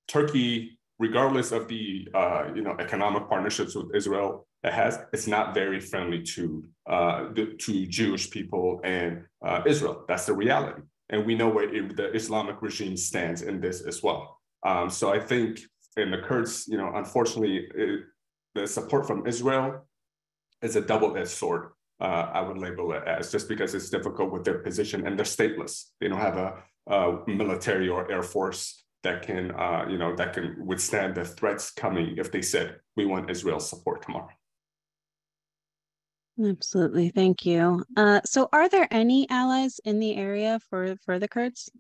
Turkey, 0.09 0.79
regardless 0.99 1.53
of 1.53 1.69
the 1.69 2.09
uh, 2.15 2.45
you 2.55 2.63
know 2.63 2.77
economic 2.79 3.29
partnerships 3.29 3.75
with 3.75 3.95
Israel 3.95 4.47
it 4.63 4.73
has, 4.73 5.01
it's 5.13 5.27
not 5.27 5.55
very 5.55 5.81
friendly 5.81 6.23
to 6.23 6.65
uh, 6.89 7.33
the, 7.35 7.55
to 7.59 7.87
Jewish 7.87 8.31
people 8.31 8.81
and 8.85 9.25
uh, 9.45 9.63
Israel. 9.67 10.05
That's 10.07 10.27
the 10.27 10.35
reality, 10.35 10.83
and 11.11 11.27
we 11.27 11.35
know 11.35 11.49
where 11.49 11.73
it, 11.75 11.97
the 11.97 12.13
Islamic 12.13 12.63
regime 12.63 12.97
stands 12.97 13.43
in 13.43 13.61
this 13.61 13.81
as 13.81 14.03
well. 14.03 14.39
Um, 14.65 14.89
so 14.91 15.13
I 15.13 15.19
think 15.19 15.61
in 15.97 16.11
the 16.11 16.19
Kurds, 16.19 16.69
you 16.69 16.77
know, 16.77 16.93
unfortunately, 16.95 17.69
it, 17.75 18.01
the 18.55 18.67
support 18.67 19.07
from 19.07 19.27
Israel 19.27 19.87
is 20.63 20.77
a 20.77 20.81
double-edged 20.81 21.29
sword 21.29 21.73
uh, 22.03 22.29
I 22.35 22.41
would 22.41 22.59
label 22.59 22.93
it 22.93 23.05
as, 23.07 23.31
just 23.31 23.49
because 23.49 23.75
it's 23.75 23.89
difficult 23.89 24.33
with 24.33 24.45
their 24.45 24.59
position 24.59 25.07
and 25.07 25.17
they're 25.17 25.25
stateless. 25.25 25.91
They 26.01 26.09
don't 26.09 26.19
have 26.19 26.37
a, 26.37 26.55
a 26.87 27.19
military 27.27 27.89
or 27.89 28.11
air 28.11 28.23
force 28.23 28.85
that 29.03 29.23
can, 29.23 29.51
uh, 29.53 29.87
you 29.89 29.99
know, 29.99 30.15
that 30.17 30.33
can 30.33 30.57
withstand 30.65 31.15
the 31.15 31.25
threats 31.25 31.71
coming 31.71 32.17
if 32.19 32.31
they 32.31 32.43
said 32.43 32.77
we 32.97 33.07
want 33.07 33.31
Israel's 33.31 33.69
support 33.69 34.03
tomorrow. 34.03 34.29
Absolutely, 36.43 37.11
thank 37.11 37.45
you. 37.45 37.85
Uh, 37.97 38.21
so, 38.25 38.49
are 38.53 38.69
there 38.69 38.89
any 38.91 39.29
allies 39.29 39.81
in 39.85 39.99
the 39.99 40.17
area 40.17 40.59
for 40.71 40.97
for 41.05 41.19
the 41.19 41.29
Kurds? 41.29 41.71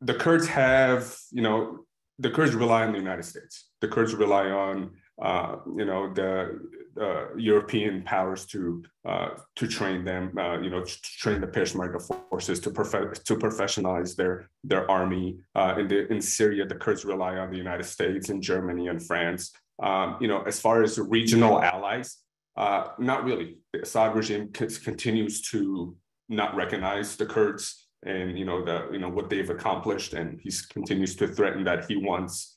The 0.00 0.14
Kurds 0.14 0.46
have, 0.46 1.16
you 1.32 1.42
know, 1.42 1.86
the 2.18 2.30
Kurds 2.30 2.54
rely 2.54 2.84
on 2.84 2.92
the 2.92 2.98
United 2.98 3.24
States. 3.24 3.70
The 3.80 3.88
Kurds 3.88 4.14
rely 4.14 4.50
on, 4.50 4.92
uh, 5.22 5.56
you 5.76 5.84
know, 5.84 6.12
the 6.12 6.60
uh, 7.00 7.34
European 7.36 8.02
powers 8.02 8.46
to 8.46 8.82
uh, 9.04 9.30
to 9.56 9.66
train 9.66 10.04
them, 10.04 10.36
uh, 10.36 10.58
you 10.60 10.70
know, 10.70 10.82
to 10.82 11.02
train 11.02 11.40
the 11.40 11.46
Peshmerga 11.46 12.00
forces 12.30 12.58
to 12.60 12.70
to 12.70 13.36
professionalize 13.36 14.16
their 14.16 14.48
their 14.64 14.90
army. 14.90 15.38
Uh, 15.54 15.76
in 15.78 15.88
the 15.88 16.12
in 16.12 16.20
Syria, 16.20 16.66
the 16.66 16.74
Kurds 16.74 17.04
rely 17.04 17.36
on 17.36 17.50
the 17.50 17.56
United 17.56 17.84
States 17.84 18.28
and 18.28 18.42
Germany 18.42 18.88
and 18.88 19.04
France. 19.04 19.52
Um, 19.82 20.18
you 20.20 20.28
know, 20.28 20.42
as 20.42 20.60
far 20.60 20.82
as 20.82 20.98
regional 20.98 21.62
allies, 21.62 22.18
uh, 22.56 22.88
not 22.98 23.24
really. 23.24 23.58
The 23.72 23.82
Assad 23.82 24.14
regime 24.14 24.50
c- 24.56 24.80
continues 24.82 25.42
to 25.50 25.96
not 26.28 26.56
recognize 26.56 27.16
the 27.16 27.26
Kurds 27.26 27.86
and 28.04 28.36
you 28.38 28.44
know 28.44 28.64
the 28.64 28.88
you 28.92 28.98
know 28.98 29.08
what 29.08 29.30
they've 29.30 29.50
accomplished, 29.50 30.14
and 30.14 30.40
he 30.40 30.50
continues 30.70 31.14
to 31.16 31.28
threaten 31.28 31.62
that 31.64 31.86
he 31.86 31.96
wants 31.96 32.56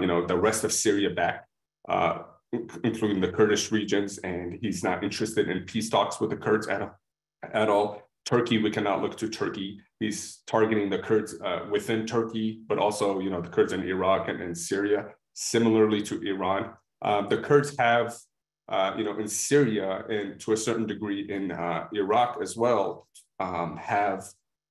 you 0.00 0.06
know 0.06 0.24
the 0.24 0.38
rest 0.38 0.62
of 0.62 0.72
Syria 0.72 1.10
back 1.10 1.45
including 2.84 3.20
the 3.20 3.32
Kurdish 3.32 3.72
regions, 3.72 4.18
and 4.18 4.58
he's 4.60 4.82
not 4.82 5.02
interested 5.02 5.48
in 5.48 5.64
peace 5.64 5.88
talks 5.90 6.20
with 6.20 6.30
the 6.30 6.36
Kurds 6.36 6.68
at, 6.68 6.94
at 7.52 7.68
all. 7.68 8.02
Turkey, 8.24 8.58
we 8.58 8.70
cannot 8.70 9.02
look 9.02 9.16
to 9.18 9.28
Turkey. 9.28 9.80
He's 10.00 10.42
targeting 10.46 10.90
the 10.90 10.98
Kurds 10.98 11.40
uh, 11.40 11.66
within 11.70 12.06
Turkey, 12.06 12.60
but 12.66 12.78
also, 12.78 13.20
you 13.20 13.30
know, 13.30 13.40
the 13.40 13.48
Kurds 13.48 13.72
in 13.72 13.82
Iraq 13.82 14.28
and 14.28 14.40
in 14.40 14.54
Syria, 14.54 15.06
similarly 15.34 16.02
to 16.02 16.20
Iran. 16.22 16.72
Um, 17.02 17.28
the 17.28 17.38
Kurds 17.38 17.76
have, 17.78 18.16
uh, 18.68 18.94
you 18.96 19.04
know, 19.04 19.16
in 19.18 19.28
Syria 19.28 20.04
and 20.08 20.40
to 20.40 20.52
a 20.52 20.56
certain 20.56 20.86
degree 20.86 21.30
in 21.30 21.52
uh, 21.52 21.86
Iraq 21.92 22.38
as 22.42 22.56
well, 22.56 23.06
um, 23.38 23.76
have 23.76 24.24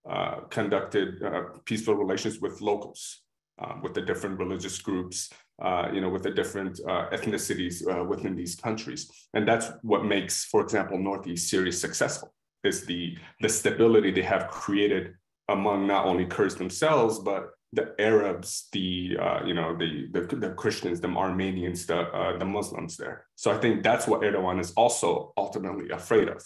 uh, 0.10 0.42
conducted 0.50 1.24
uh, 1.24 1.44
peaceful 1.64 1.96
relations 1.96 2.40
with 2.42 2.62
locals, 2.62 3.22
um, 3.60 3.82
with 3.82 3.94
the 3.94 4.02
different 4.02 4.38
religious 4.38 4.80
groups 4.80 5.30
uh, 5.62 5.90
you 5.94 6.02
know, 6.02 6.10
with 6.10 6.24
the 6.24 6.32
different 6.32 6.80
uh, 6.88 7.10
ethnicities 7.12 7.86
uh, 7.88 8.04
within 8.04 8.36
these 8.36 8.56
countries. 8.56 9.10
And 9.34 9.48
that's 9.48 9.68
what 9.82 10.06
makes, 10.06 10.46
for 10.46 10.62
example, 10.62 10.98
Northeast 10.98 11.50
Syria 11.50 11.72
successful, 11.72 12.34
is 12.64 12.86
the, 12.86 13.18
the 13.42 13.50
stability 13.50 14.12
they 14.12 14.22
have 14.24 14.48
created 14.50 15.14
among 15.50 15.88
not 15.88 16.06
only 16.06 16.26
Kurds 16.26 16.56
themselves, 16.56 17.20
but 17.20 17.52
the 17.74 17.94
Arabs, 18.00 18.68
the 18.72 19.18
uh, 19.22 19.44
you 19.46 19.54
know 19.54 19.76
the, 19.78 20.08
the, 20.12 20.36
the 20.36 20.50
Christians, 20.52 21.02
the 21.02 21.10
Armenians, 21.10 21.86
the 21.86 22.00
uh, 22.00 22.38
the 22.38 22.46
Muslims 22.46 22.96
there. 22.96 23.26
So 23.36 23.52
I 23.52 23.58
think 23.58 23.84
that's 23.84 24.08
what 24.08 24.22
Erdogan 24.22 24.60
is 24.60 24.72
also 24.74 25.34
ultimately 25.38 25.90
afraid 25.90 26.30
of, 26.30 26.42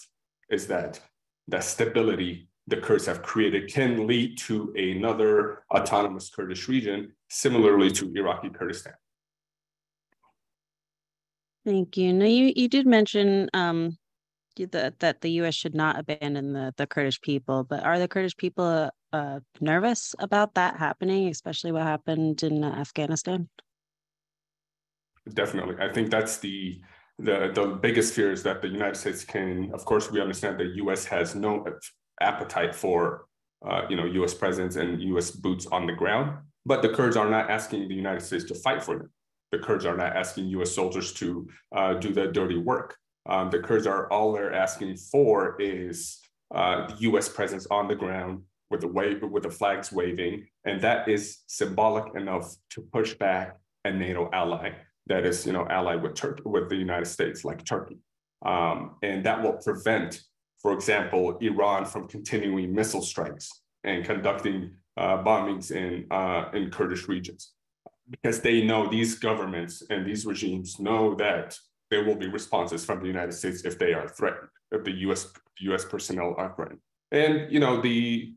is 0.50 0.67
that 0.67 1.00
that 1.48 1.63
stability 1.63 2.50
the 2.67 2.78
Kurds 2.78 3.06
have 3.06 3.22
created 3.22 3.72
can 3.72 4.08
lead 4.08 4.38
to 4.39 4.74
another 4.76 5.63
autonomous 5.74 6.30
Kurdish 6.30 6.67
region, 6.67 7.13
similarly 7.30 7.92
to 7.92 8.12
Iraqi 8.15 8.50
Kurdistan. 8.50 8.94
Thank 11.65 11.98
you. 11.98 12.13
Now, 12.13 12.26
you, 12.26 12.52
you 12.56 12.68
did 12.68 12.88
mention 12.88 13.50
um, 13.54 13.98
that, 14.58 15.00
that 15.00 15.22
the 15.22 15.32
U.S. 15.32 15.56
should 15.56 15.76
not 15.76 16.00
abandon 16.00 16.54
the, 16.54 16.74
the 16.78 16.88
Kurdish 16.88 17.22
people, 17.22 17.63
but 17.63 17.84
are 17.84 18.00
the 18.00 18.08
Kurdish 18.08 18.36
people 18.38 18.89
uh, 19.13 19.39
nervous 19.62 20.15
about 20.20 20.56
that 20.56 20.78
happening, 20.78 21.28
especially 21.30 21.72
what 21.72 21.84
happened 21.84 22.44
in 22.44 22.63
uh, 22.63 22.70
Afghanistan? 22.70 23.50
Definitely. 25.34 25.76
I 25.80 25.92
think 25.92 26.10
that's 26.10 26.38
the 26.38 26.82
the 27.20 27.52
the 27.54 27.78
biggest 27.82 28.13
fear 28.13 28.32
is 28.32 28.44
that 28.44 28.62
the 28.62 28.70
United 28.70 28.96
States 28.96 29.24
can, 29.26 29.72
of 29.74 29.84
course, 29.86 30.10
we 30.10 30.22
understand 30.22 30.58
the 30.58 30.72
U.S. 30.78 31.06
has 31.06 31.36
no 31.36 31.65
appetite 32.22 32.74
for 32.74 33.26
uh, 33.68 33.82
you 33.89 33.96
know 33.96 34.06
U.S. 34.06 34.34
presence 34.34 34.76
and 34.78 35.02
U.S. 35.02 35.30
boots 35.32 35.68
on 35.68 35.86
the 35.86 35.94
ground. 35.94 36.38
But 36.65 36.82
the 36.82 36.89
Kurds 36.89 37.17
are 37.17 37.30
not 37.30 37.50
asking 37.50 37.88
the 37.88 37.95
United 37.95 38.22
States 38.22 38.43
to 38.45 38.56
fight 38.56 38.84
for 38.84 38.98
them. 38.98 39.10
The 39.52 39.60
Kurds 39.60 39.86
are 39.86 39.98
not 39.98 40.15
asking 40.15 40.48
U.S. 40.48 40.72
soldiers 40.72 41.13
to 41.13 41.48
uh, 41.76 41.93
do 41.95 42.13
the 42.13 42.28
dirty 42.28 42.58
work. 42.58 42.95
Um, 43.28 43.50
the 43.50 43.60
Kurds 43.60 43.88
are 43.88 44.12
all 44.12 44.34
they're 44.34 44.54
asking 44.54 44.98
for 44.98 45.60
is 45.60 46.19
uh, 46.54 46.88
the 46.88 46.95
U.S. 47.02 47.30
presence 47.30 47.65
on 47.72 47.88
the 47.88 47.95
ground 47.95 48.43
with 48.69 48.82
the 48.82 48.88
wave 48.88 49.24
with 49.24 49.43
the 49.43 49.50
flags 49.50 49.91
waving, 49.91 50.45
and 50.65 50.80
that 50.82 51.08
is 51.08 51.39
symbolic 51.48 52.15
enough 52.15 52.56
to 52.72 52.82
push 52.82 53.15
back 53.15 53.58
a 53.86 53.91
NATO 53.91 54.30
ally 54.32 54.74
that 55.08 55.26
is 55.26 55.45
you 55.45 55.54
know 55.54 55.65
allied 55.69 56.04
with 56.04 56.13
Turkey 56.13 56.43
with 56.45 56.69
the 56.69 56.76
United 56.76 57.06
States 57.08 57.43
like 57.43 57.65
Turkey, 57.65 57.98
um, 58.45 58.98
and 59.02 59.26
that 59.26 59.41
will 59.41 59.54
prevent 59.54 60.22
for 60.62 60.74
example, 60.74 61.38
Iran 61.39 61.86
from 61.86 62.08
continuing 62.08 62.74
missile 62.74 63.02
strikes 63.02 63.62
and 63.84 64.04
conducting 64.04 64.72
bombings 65.23 65.71
in, 65.71 66.05
uh, 66.12 66.49
in 66.53 66.69
Kurdish 66.69 67.07
regions. 67.07 67.53
Because 68.09 68.41
they 68.41 68.63
know 68.63 68.89
these 68.89 69.15
governments 69.15 69.83
and 69.89 70.05
these 70.05 70.25
regimes 70.25 70.79
know 70.79 71.15
that 71.15 71.57
there 71.91 72.03
will 72.03 72.15
be 72.15 72.27
responses 72.27 72.83
from 72.83 72.99
the 73.01 73.07
United 73.07 73.33
States 73.33 73.63
if 73.65 73.77
they 73.77 73.93
are 73.93 74.07
threatened, 74.07 74.49
if 74.71 74.83
the 74.83 74.91
US, 75.09 75.31
US 75.62 75.85
personnel 75.85 76.35
are 76.38 76.53
threatened. 76.55 76.79
And 77.12 77.51
you 77.51 77.59
know, 77.59 77.81
the, 77.81 78.33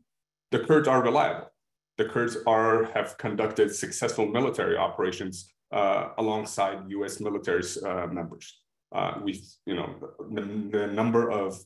the 0.51 0.59
Kurds 0.59 0.87
are 0.87 1.01
reliable. 1.01 1.51
The 1.97 2.05
Kurds 2.05 2.37
are, 2.47 2.85
have 2.95 3.17
conducted 3.17 3.75
successful 3.75 4.27
military 4.27 4.77
operations 4.77 5.53
uh, 5.71 6.09
alongside 6.17 6.79
US 6.89 7.19
military 7.19 7.63
uh, 7.85 8.07
members. 8.07 8.61
Uh, 8.93 9.13
we've, 9.23 9.43
you 9.65 9.75
know, 9.75 9.89
the, 10.31 10.41
the 10.71 10.87
number 10.87 11.31
of 11.31 11.59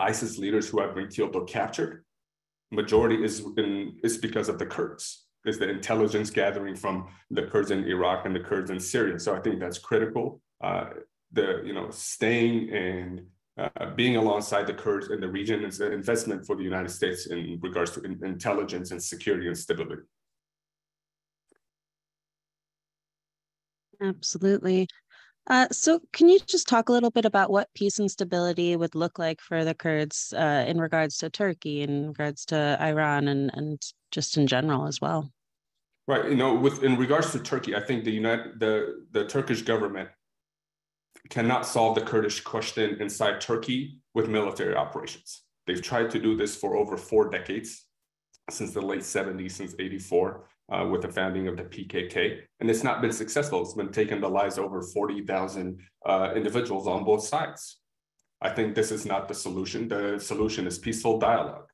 ISIS 0.00 0.38
leaders 0.38 0.68
who 0.68 0.80
have 0.80 0.94
been 0.94 1.08
killed 1.08 1.36
or 1.36 1.44
captured, 1.44 2.04
majority 2.70 3.22
is 3.22 3.40
in, 3.56 3.98
is 4.02 4.18
because 4.18 4.48
of 4.48 4.58
the 4.58 4.66
Kurds. 4.66 5.26
Is 5.46 5.58
the 5.58 5.70
intelligence 5.70 6.28
gathering 6.28 6.76
from 6.76 7.08
the 7.30 7.44
Kurds 7.44 7.70
in 7.70 7.84
Iraq 7.84 8.26
and 8.26 8.36
the 8.36 8.40
Kurds 8.40 8.70
in 8.70 8.78
Syria. 8.78 9.18
So 9.18 9.34
I 9.34 9.40
think 9.40 9.58
that's 9.58 9.78
critical. 9.78 10.42
Uh, 10.62 10.90
the 11.32 11.62
you 11.64 11.72
know 11.72 11.90
staying 11.90 12.70
and 12.70 13.22
uh, 13.56 13.94
being 13.94 14.16
alongside 14.16 14.66
the 14.66 14.74
Kurds 14.74 15.10
in 15.10 15.20
the 15.20 15.28
region 15.28 15.64
is 15.64 15.80
an 15.80 15.92
investment 15.92 16.46
for 16.46 16.56
the 16.56 16.62
United 16.62 16.90
States 16.90 17.26
in 17.26 17.58
regards 17.62 17.92
to 17.92 18.02
in, 18.02 18.22
intelligence 18.24 18.90
and 18.90 19.02
security 19.02 19.46
and 19.46 19.56
stability. 19.56 20.02
Absolutely. 24.02 24.88
Uh, 25.50 25.66
so, 25.72 26.00
can 26.12 26.28
you 26.28 26.38
just 26.46 26.68
talk 26.68 26.88
a 26.88 26.92
little 26.92 27.10
bit 27.10 27.24
about 27.24 27.50
what 27.50 27.68
peace 27.74 27.98
and 27.98 28.08
stability 28.08 28.76
would 28.76 28.94
look 28.94 29.18
like 29.18 29.40
for 29.40 29.64
the 29.64 29.74
Kurds 29.74 30.32
uh, 30.32 30.64
in 30.68 30.80
regards 30.80 31.18
to 31.18 31.28
Turkey, 31.28 31.82
in 31.82 32.06
regards 32.06 32.44
to 32.46 32.78
Iran, 32.80 33.26
and 33.26 33.50
and 33.54 33.82
just 34.12 34.36
in 34.36 34.46
general 34.46 34.86
as 34.86 35.00
well? 35.00 35.28
Right. 36.06 36.30
You 36.30 36.36
know, 36.36 36.54
with 36.54 36.84
in 36.84 36.96
regards 36.96 37.32
to 37.32 37.40
Turkey, 37.40 37.74
I 37.74 37.80
think 37.80 38.04
the 38.04 38.12
United 38.12 38.60
the 38.60 39.04
the 39.10 39.26
Turkish 39.26 39.62
government 39.62 40.08
cannot 41.30 41.66
solve 41.66 41.96
the 41.96 42.02
Kurdish 42.02 42.42
question 42.42 43.00
inside 43.00 43.40
Turkey 43.40 43.98
with 44.14 44.28
military 44.28 44.76
operations. 44.76 45.42
They've 45.66 45.82
tried 45.82 46.10
to 46.10 46.20
do 46.20 46.36
this 46.36 46.54
for 46.54 46.76
over 46.76 46.96
four 46.96 47.28
decades. 47.28 47.86
since 48.50 48.72
the 48.72 48.82
late 48.82 49.02
70s, 49.02 49.52
since 49.52 49.74
84, 49.78 50.48
uh, 50.70 50.86
with 50.90 51.02
the 51.02 51.08
founding 51.08 51.48
of 51.48 51.56
the 51.56 51.64
PKK. 51.64 52.40
And 52.60 52.70
it's 52.70 52.84
not 52.84 53.00
been 53.02 53.12
successful. 53.12 53.62
It's 53.62 53.74
been 53.74 53.92
taking 53.92 54.20
the 54.20 54.28
lives 54.28 54.58
over 54.58 54.82
40,000 54.82 55.80
uh, 56.06 56.32
individuals 56.34 56.86
on 56.86 57.04
both 57.04 57.24
sides. 57.24 57.80
I 58.42 58.50
think 58.50 58.74
this 58.74 58.90
is 58.90 59.04
not 59.04 59.28
the 59.28 59.34
solution. 59.34 59.88
The 59.88 60.18
solution 60.18 60.66
is 60.66 60.78
peaceful 60.78 61.18
dialogue. 61.18 61.66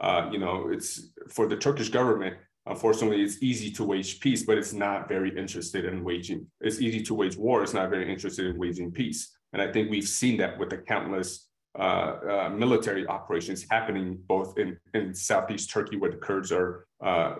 Uh, 0.00 0.28
you 0.32 0.38
know, 0.38 0.68
it's 0.70 1.10
for 1.28 1.46
the 1.46 1.56
Turkish 1.56 1.88
government, 1.88 2.36
unfortunately, 2.66 3.22
it's 3.22 3.42
easy 3.42 3.70
to 3.72 3.84
wage 3.84 4.20
peace, 4.20 4.44
but 4.44 4.58
it's 4.58 4.72
not 4.72 5.08
very 5.08 5.36
interested 5.36 5.84
in 5.84 6.04
waging. 6.04 6.46
It's 6.60 6.80
easy 6.80 7.02
to 7.04 7.14
wage 7.14 7.36
war. 7.36 7.62
It's 7.62 7.74
not 7.74 7.90
very 7.90 8.10
interested 8.10 8.46
in 8.46 8.58
waging 8.58 8.92
peace. 8.92 9.36
And 9.52 9.62
I 9.62 9.72
think 9.72 9.90
we've 9.90 10.08
seen 10.08 10.36
that 10.38 10.58
with 10.58 10.70
the 10.70 10.78
countless 10.78 11.48
uh, 11.78 11.82
uh, 12.30 12.50
military 12.50 13.06
operations 13.06 13.64
happening 13.70 14.18
both 14.26 14.58
in, 14.58 14.76
in 14.94 15.14
Southeast 15.14 15.70
Turkey, 15.70 15.96
where 15.96 16.10
the 16.10 16.16
Kurds 16.16 16.52
are 16.52 16.86
uh, 17.04 17.34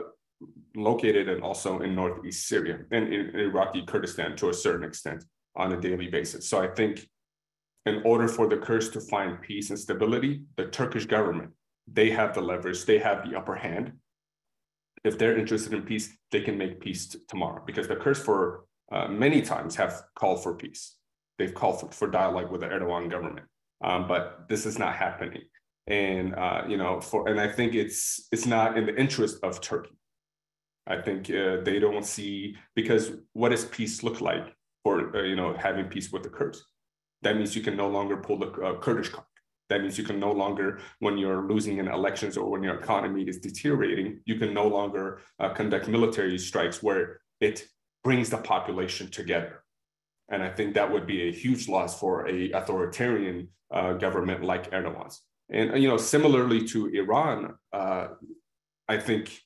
located, 0.79 1.29
and 1.29 1.43
also 1.43 1.81
in 1.81 1.95
Northeast 1.95 2.49
Syria 2.49 2.79
and 2.91 3.13
in 3.13 3.35
Iraqi 3.35 3.83
Kurdistan 3.83 4.37
to 4.37 4.51
a 4.51 4.55
certain 4.55 4.87
extent 4.87 5.25
on 5.57 5.73
a 5.73 5.81
daily 5.81 6.09
basis. 6.09 6.49
So 6.49 6.61
I 6.61 6.69
think 6.69 7.09
in 7.87 8.03
order 8.05 8.29
for 8.29 8.49
the 8.49 8.57
Kurds 8.57 8.91
to 8.91 9.01
find 9.01 9.41
peace 9.41 9.71
and 9.71 9.79
stability, 9.79 10.43
the 10.57 10.67
Turkish 10.67 11.07
government, 11.07 11.51
they 11.91 12.11
have 12.11 12.35
the 12.35 12.41
leverage, 12.41 12.85
they 12.85 12.99
have 12.99 13.29
the 13.29 13.37
upper 13.37 13.55
hand. 13.55 13.93
If 15.05 15.19
they're 15.19 15.39
interested 15.39 15.73
in 15.73 15.83
peace, 15.83 16.17
they 16.31 16.41
can 16.41 16.59
make 16.59 16.81
peace 16.81 17.17
tomorrow 17.29 17.63
because 17.67 17.89
the 17.89 17.97
Kurds 17.97 18.21
for 18.21 18.65
uh, 18.93 19.09
many 19.09 19.43
times 19.43 19.77
have 19.77 20.03
called 20.15 20.43
for 20.43 20.55
peace. 20.55 20.97
They've 21.39 21.55
called 21.55 21.81
for, 21.81 21.91
for 21.93 22.09
dialogue 22.09 22.51
with 22.51 22.63
the 22.63 22.69
Erdogan 22.69 23.11
government 23.11 23.47
um, 23.83 24.09
but 24.09 24.49
this 24.49 24.67
is 24.67 24.79
not 24.79 24.97
happening. 24.97 25.43
And 25.87 26.35
uh, 26.35 26.63
you 26.69 26.77
know, 26.77 27.01
for 27.01 27.29
and 27.29 27.41
I 27.41 27.49
think 27.49 27.75
it's 27.75 28.29
it's 28.31 28.47
not 28.47 28.77
in 28.77 28.87
the 28.87 28.99
interest 28.99 29.39
of 29.43 29.61
Turkey. 29.61 29.97
I 30.89 31.01
think 31.01 31.31
uh, 31.31 31.59
they 31.63 31.79
don't 31.79 32.05
see 32.05 32.57
because 32.75 33.13
what 33.35 33.51
does 33.51 33.67
peace 33.67 34.03
look 34.03 34.21
like 34.21 34.55
for 34.83 35.15
uh, 35.17 35.23
you 35.23 35.37
know 35.37 35.55
having 35.55 35.87
peace 35.87 36.11
with 36.11 36.23
the 36.23 36.31
Kurds? 36.31 36.65
That 37.23 37.37
means 37.37 37.55
you 37.55 37.63
can 37.63 37.77
no 37.77 37.89
longer 37.89 38.17
pull 38.17 38.39
the 38.39 38.51
uh, 38.53 38.79
Kurdish 38.81 39.11
card. 39.11 39.27
That 39.69 39.83
means 39.83 39.99
you 39.99 40.05
can 40.05 40.19
no 40.19 40.33
longer, 40.33 40.81
when 41.01 41.19
you're 41.19 41.47
losing 41.47 41.79
in 41.79 41.89
elections 41.89 42.37
or 42.37 42.51
when 42.51 42.63
your 42.63 42.77
economy 42.77 43.25
is 43.25 43.39
deteriorating, 43.39 44.21
you 44.25 44.37
can 44.37 44.55
no 44.55 44.67
longer 44.67 45.21
uh, 45.39 45.51
conduct 45.51 45.89
military 45.89 46.39
strikes 46.39 46.83
where 46.83 47.21
it 47.41 47.67
brings 48.03 48.31
the 48.31 48.39
population 48.39 49.11
together. 49.11 49.63
And 50.31 50.43
I 50.43 50.51
think 50.51 50.75
that 50.75 50.91
would 50.91 51.07
be 51.07 51.29
a 51.29 51.33
huge 51.33 51.69
loss 51.69 51.99
for 51.99 52.27
a 52.29 52.51
authoritarian 52.53 53.49
uh, 53.71 53.95
government 53.95 54.43
like 54.43 54.71
Erdogan's. 54.71 55.21
And 55.51 55.83
you 55.83 55.89
know, 55.89 55.97
similarly 55.97 56.67
to 56.69 56.87
Iran, 56.89 57.55
uh, 57.73 58.09
I 58.89 58.99
think 58.99 59.39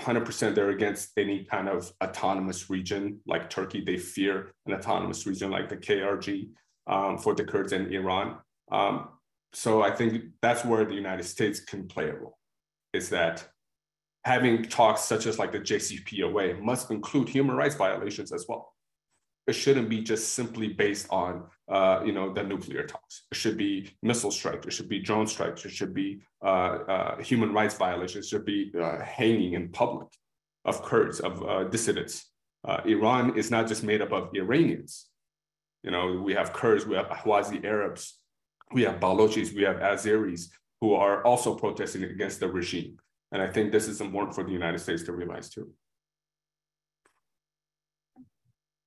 100% 0.00 0.54
they're 0.54 0.70
against 0.70 1.10
any 1.16 1.44
kind 1.44 1.68
of 1.68 1.92
autonomous 2.02 2.70
region 2.70 3.20
like 3.26 3.50
Turkey. 3.50 3.82
They 3.84 3.96
fear 3.96 4.52
an 4.66 4.74
autonomous 4.74 5.26
region 5.26 5.50
like 5.50 5.68
the 5.68 5.76
KRG 5.76 6.48
um, 6.86 7.18
for 7.18 7.34
the 7.34 7.44
Kurds 7.44 7.72
and 7.72 7.92
Iran. 7.92 8.38
Um, 8.72 9.08
so 9.52 9.82
I 9.82 9.90
think 9.90 10.24
that's 10.42 10.64
where 10.64 10.84
the 10.84 10.94
United 10.94 11.24
States 11.24 11.60
can 11.60 11.86
play 11.86 12.08
a 12.08 12.14
role. 12.14 12.38
Is 12.92 13.08
that 13.10 13.46
having 14.24 14.64
talks 14.64 15.02
such 15.02 15.26
as 15.26 15.38
like 15.38 15.52
the 15.52 15.60
JCPOA 15.60 16.60
must 16.60 16.90
include 16.90 17.28
human 17.28 17.56
rights 17.56 17.74
violations 17.74 18.32
as 18.32 18.46
well 18.48 18.72
it 19.46 19.52
shouldn't 19.52 19.88
be 19.88 20.00
just 20.02 20.34
simply 20.34 20.68
based 20.68 21.06
on 21.10 21.44
uh, 21.68 22.02
you 22.04 22.12
know 22.12 22.32
the 22.32 22.42
nuclear 22.42 22.84
talks. 22.86 23.22
It 23.30 23.36
should 23.36 23.56
be 23.56 23.90
missile 24.02 24.30
strikes. 24.30 24.66
It 24.66 24.72
should 24.72 24.88
be 24.88 25.00
drone 25.00 25.26
strikes. 25.26 25.64
It 25.64 25.70
should 25.70 25.94
be 25.94 26.22
uh, 26.42 26.78
uh, 26.94 27.22
human 27.22 27.52
rights 27.52 27.76
violations. 27.76 28.26
It 28.26 28.28
should 28.28 28.44
be 28.44 28.72
uh, 28.80 29.00
hanging 29.00 29.54
in 29.54 29.70
public 29.70 30.08
of 30.64 30.82
Kurds 30.82 31.20
of 31.20 31.42
uh, 31.42 31.64
dissidents. 31.64 32.26
Uh, 32.66 32.80
Iran 32.84 33.38
is 33.38 33.50
not 33.50 33.66
just 33.66 33.82
made 33.82 34.02
up 34.02 34.12
of 34.12 34.30
Iranians. 34.34 35.06
You 35.82 35.90
know 35.90 36.20
we 36.20 36.34
have 36.34 36.52
Kurds, 36.52 36.86
we 36.86 36.96
have 36.96 37.06
Ahwazi 37.06 37.64
Arabs, 37.64 38.18
we 38.72 38.82
have 38.82 39.00
Balochis, 39.00 39.54
we 39.54 39.62
have 39.62 39.76
Azeris 39.76 40.48
who 40.80 40.94
are 40.94 41.22
also 41.24 41.54
protesting 41.54 42.04
against 42.04 42.40
the 42.40 42.48
regime. 42.48 42.96
And 43.32 43.42
I 43.42 43.48
think 43.48 43.70
this 43.70 43.86
is 43.86 44.00
important 44.00 44.34
for 44.34 44.44
the 44.44 44.52
United 44.52 44.78
States 44.78 45.02
to 45.04 45.12
realize 45.12 45.48
too. 45.50 45.70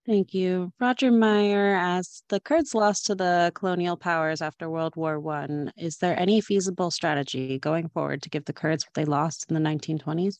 Thank 0.05 0.33
you. 0.33 0.73
Roger 0.81 1.11
Meyer 1.11 1.75
asks, 1.75 2.23
the 2.27 2.41
Kurds 2.41 2.75
lost 2.75 3.05
to 3.05 3.15
the 3.15 3.53
colonial 3.55 3.95
powers 3.95 4.41
after 4.41 4.69
World 4.69 4.97
War 4.97 5.17
One. 5.17 5.71
Is 5.77 5.97
there 5.97 6.19
any 6.19 6.41
feasible 6.41 6.91
strategy 6.91 7.57
going 7.57 7.87
forward 7.87 8.21
to 8.23 8.29
give 8.29 8.43
the 8.43 8.51
Kurds 8.51 8.85
what 8.85 8.93
they 8.95 9.05
lost 9.05 9.45
in 9.47 9.53
the 9.53 9.61
1920s? 9.61 10.39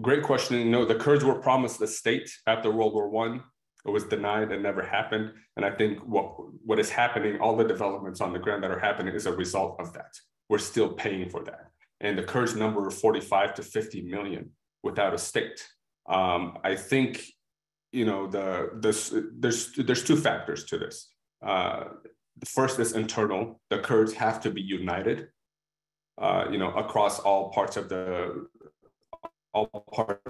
Great 0.00 0.22
question. 0.22 0.70
No, 0.70 0.86
the 0.86 0.94
Kurds 0.94 1.22
were 1.22 1.34
promised 1.34 1.80
a 1.82 1.86
state 1.86 2.30
after 2.46 2.70
World 2.70 2.94
War 2.94 3.10
One. 3.10 3.42
It 3.86 3.90
was 3.90 4.04
denied 4.04 4.52
and 4.52 4.62
never 4.62 4.82
happened. 4.82 5.32
And 5.56 5.64
I 5.64 5.70
think 5.70 5.98
what, 6.00 6.34
what 6.64 6.78
is 6.78 6.88
happening, 6.88 7.38
all 7.40 7.56
the 7.56 7.64
developments 7.64 8.22
on 8.22 8.32
the 8.32 8.38
ground 8.38 8.62
that 8.64 8.70
are 8.70 8.78
happening 8.78 9.14
is 9.14 9.26
a 9.26 9.32
result 9.32 9.76
of 9.78 9.92
that. 9.92 10.14
We're 10.48 10.58
still 10.58 10.94
paying 10.94 11.28
for 11.28 11.44
that. 11.44 11.70
And 12.00 12.16
the 12.18 12.22
Kurds 12.22 12.56
number 12.56 12.88
45 12.88 13.54
to 13.54 13.62
50 13.62 14.02
million 14.02 14.50
without 14.82 15.12
a 15.12 15.18
state. 15.18 15.66
Um, 16.08 16.58
I 16.64 16.74
think 16.74 17.22
you 17.96 18.04
know 18.04 18.26
the 18.26 18.70
this 18.74 19.14
there's 19.42 19.72
there's 19.72 20.04
two 20.04 20.16
factors 20.16 20.64
to 20.64 20.76
this. 20.78 20.96
Uh, 21.42 21.84
the 22.38 22.46
first 22.46 22.78
is 22.78 22.92
internal. 22.92 23.60
The 23.70 23.78
Kurds 23.78 24.12
have 24.12 24.40
to 24.42 24.50
be 24.50 24.60
united, 24.60 25.28
uh, 26.18 26.44
you 26.52 26.58
know, 26.58 26.70
across 26.74 27.18
all 27.18 27.50
parts 27.50 27.76
of 27.78 27.88
the 27.88 28.46
all 29.54 29.66
parts 29.92 30.20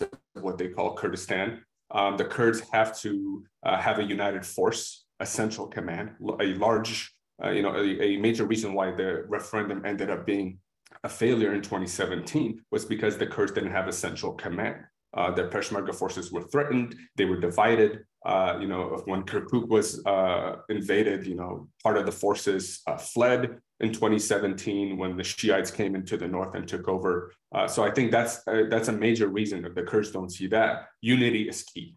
of 0.00 0.42
what 0.42 0.58
they 0.58 0.68
call 0.68 0.94
Kurdistan. 0.94 1.64
Um, 1.90 2.18
the 2.18 2.26
Kurds 2.26 2.60
have 2.70 2.90
to 3.00 3.44
uh, 3.62 3.78
have 3.78 3.98
a 3.98 4.04
united 4.04 4.44
force, 4.44 5.06
a 5.20 5.24
central 5.24 5.66
command, 5.66 6.10
a 6.40 6.48
large, 6.66 7.10
uh, 7.42 7.48
you 7.48 7.62
know, 7.62 7.74
a, 7.74 7.86
a 8.08 8.18
major 8.18 8.44
reason 8.44 8.74
why 8.74 8.90
the 8.90 9.24
referendum 9.28 9.86
ended 9.86 10.10
up 10.10 10.26
being 10.26 10.58
a 11.02 11.08
failure 11.08 11.54
in 11.54 11.62
2017 11.62 12.60
was 12.70 12.84
because 12.84 13.16
the 13.16 13.26
Kurds 13.26 13.52
didn't 13.52 13.72
have 13.72 13.88
a 13.88 13.92
central 13.92 14.32
command. 14.34 14.76
Uh, 15.14 15.30
the 15.30 15.44
Peshmerga 15.44 15.94
forces 15.94 16.30
were 16.30 16.42
threatened. 16.42 16.94
They 17.16 17.24
were 17.24 17.40
divided. 17.40 18.04
Uh, 18.26 18.58
you 18.60 18.66
know, 18.66 19.00
when 19.06 19.22
Kirkuk 19.22 19.68
was 19.68 20.04
uh, 20.04 20.56
invaded, 20.68 21.26
you 21.26 21.34
know, 21.36 21.68
part 21.82 21.96
of 21.96 22.04
the 22.04 22.12
forces 22.12 22.82
uh, 22.86 22.96
fled 22.96 23.58
in 23.80 23.92
2017 23.92 24.96
when 24.96 25.16
the 25.16 25.22
Shiites 25.22 25.70
came 25.70 25.94
into 25.94 26.16
the 26.16 26.28
north 26.28 26.54
and 26.54 26.66
took 26.66 26.88
over. 26.88 27.32
Uh, 27.54 27.66
so 27.66 27.84
I 27.84 27.90
think 27.90 28.10
that's 28.10 28.42
uh, 28.46 28.64
that's 28.68 28.88
a 28.88 28.92
major 28.92 29.28
reason 29.28 29.62
that 29.62 29.74
the 29.74 29.82
Kurds 29.82 30.10
don't 30.10 30.30
see 30.30 30.46
that. 30.48 30.88
Unity 31.00 31.48
is 31.48 31.62
key. 31.62 31.94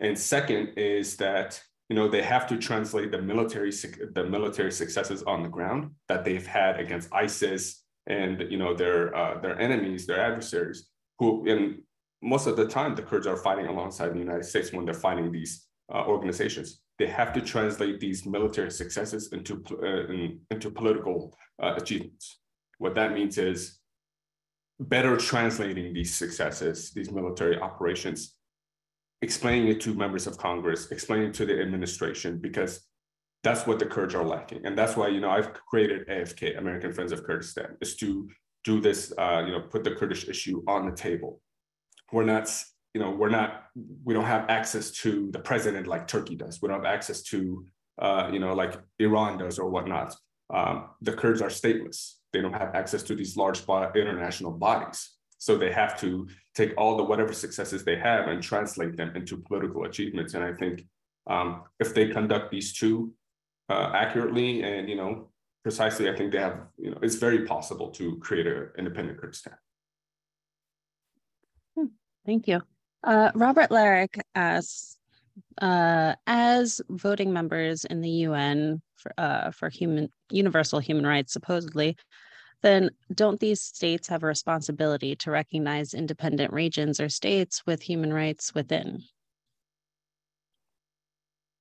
And 0.00 0.18
second 0.18 0.74
is 0.76 1.16
that 1.16 1.60
you 1.88 1.96
know 1.96 2.08
they 2.08 2.22
have 2.22 2.46
to 2.48 2.58
translate 2.58 3.12
the 3.12 3.22
military 3.22 3.70
the 3.70 4.26
military 4.28 4.72
successes 4.72 5.22
on 5.22 5.42
the 5.42 5.48
ground 5.48 5.92
that 6.08 6.24
they've 6.24 6.46
had 6.46 6.80
against 6.80 7.14
ISIS 7.14 7.84
and 8.06 8.44
you 8.50 8.58
know 8.58 8.74
their 8.74 9.12
their 9.40 9.58
enemies, 9.58 10.06
their 10.06 10.20
adversaries, 10.20 10.90
who 11.20 11.46
in 11.46 11.82
most 12.24 12.46
of 12.46 12.56
the 12.56 12.66
time 12.66 12.94
the 12.94 13.02
Kurds 13.02 13.26
are 13.26 13.36
fighting 13.36 13.66
alongside 13.66 14.14
the 14.14 14.18
United 14.18 14.44
States 14.44 14.72
when 14.72 14.86
they're 14.86 14.94
fighting 14.94 15.30
these 15.30 15.66
uh, 15.92 16.04
organizations. 16.06 16.80
They 16.98 17.06
have 17.06 17.32
to 17.34 17.40
translate 17.40 18.00
these 18.00 18.24
military 18.24 18.70
successes 18.70 19.32
into, 19.32 19.62
uh, 19.82 20.12
in, 20.12 20.40
into 20.50 20.70
political 20.70 21.36
uh, 21.62 21.74
achievements. 21.76 22.40
What 22.78 22.94
that 22.94 23.12
means 23.12 23.36
is 23.36 23.78
better 24.80 25.16
translating 25.18 25.92
these 25.92 26.14
successes, 26.14 26.92
these 26.92 27.10
military 27.10 27.58
operations, 27.60 28.36
explaining 29.20 29.68
it 29.68 29.80
to 29.82 29.94
members 29.94 30.26
of 30.26 30.38
Congress, 30.38 30.90
explaining 30.90 31.28
it 31.28 31.34
to 31.34 31.46
the 31.46 31.60
administration, 31.60 32.38
because 32.38 32.80
that's 33.42 33.66
what 33.66 33.78
the 33.78 33.86
Kurds 33.86 34.14
are 34.14 34.24
lacking. 34.24 34.64
And 34.64 34.78
that's 34.78 34.96
why, 34.96 35.08
you 35.08 35.20
know, 35.20 35.30
I've 35.30 35.52
created 35.52 36.08
AFK, 36.08 36.58
American 36.58 36.92
Friends 36.92 37.12
of 37.12 37.22
Kurdistan, 37.22 37.76
is 37.82 37.96
to 37.96 38.28
do 38.64 38.80
this, 38.80 39.12
uh, 39.18 39.42
you 39.44 39.52
know, 39.52 39.60
put 39.60 39.84
the 39.84 39.94
Kurdish 39.94 40.26
issue 40.26 40.62
on 40.66 40.88
the 40.88 40.96
table 40.96 41.42
we're 42.12 42.24
not 42.24 42.48
you 42.94 43.00
know 43.00 43.10
we're 43.10 43.28
not 43.28 43.64
we 44.04 44.14
don't 44.14 44.24
have 44.24 44.48
access 44.48 44.90
to 44.90 45.30
the 45.32 45.38
president 45.38 45.86
like 45.86 46.06
turkey 46.06 46.36
does. 46.36 46.60
We 46.60 46.68
don't 46.68 46.82
have 46.82 46.94
access 46.94 47.22
to 47.24 47.64
uh, 48.00 48.30
you 48.32 48.38
know 48.38 48.54
like 48.54 48.78
iran 48.98 49.38
does 49.38 49.58
or 49.58 49.68
whatnot. 49.68 50.14
Um, 50.50 50.90
the 51.00 51.12
kurds 51.12 51.40
are 51.42 51.48
stateless. 51.48 52.14
They 52.32 52.40
don't 52.40 52.52
have 52.52 52.74
access 52.74 53.02
to 53.04 53.14
these 53.14 53.36
large 53.36 53.60
international 53.68 54.52
bodies. 54.52 55.10
So 55.38 55.56
they 55.56 55.72
have 55.72 55.98
to 56.00 56.28
take 56.54 56.72
all 56.78 56.96
the 56.96 57.04
whatever 57.04 57.32
successes 57.32 57.84
they 57.84 57.96
have 57.96 58.28
and 58.28 58.42
translate 58.42 58.96
them 58.96 59.14
into 59.14 59.36
political 59.36 59.84
achievements. 59.84 60.34
And 60.34 60.44
i 60.44 60.52
think 60.52 60.86
um, 61.26 61.62
if 61.80 61.94
they 61.94 62.08
conduct 62.08 62.50
these 62.50 62.72
two 62.72 63.12
uh, 63.70 63.90
accurately 63.94 64.62
and 64.62 64.88
you 64.88 64.96
know 64.96 65.28
precisely 65.62 66.10
i 66.10 66.14
think 66.14 66.32
they 66.32 66.38
have 66.38 66.66
you 66.78 66.90
know 66.90 66.98
it's 67.02 67.14
very 67.14 67.46
possible 67.46 67.90
to 67.90 68.18
create 68.18 68.46
an 68.46 68.68
independent 68.78 69.18
kurdistan 69.18 69.54
Thank 72.26 72.48
you. 72.48 72.62
Uh, 73.02 73.30
Robert 73.34 73.70
Larrick 73.70 74.18
asks, 74.34 74.96
uh, 75.60 76.14
as 76.26 76.80
voting 76.88 77.32
members 77.32 77.84
in 77.84 78.00
the 78.00 78.10
UN 78.10 78.80
for, 78.96 79.12
uh, 79.18 79.50
for 79.50 79.68
human 79.68 80.08
universal 80.30 80.78
human 80.78 81.06
rights, 81.06 81.32
supposedly, 81.32 81.96
then 82.62 82.90
don't 83.14 83.38
these 83.40 83.60
states 83.60 84.08
have 84.08 84.22
a 84.22 84.26
responsibility 84.26 85.14
to 85.16 85.30
recognize 85.30 85.92
independent 85.92 86.52
regions 86.52 86.98
or 86.98 87.10
states 87.10 87.62
with 87.66 87.82
human 87.82 88.12
rights 88.12 88.54
within? 88.54 89.02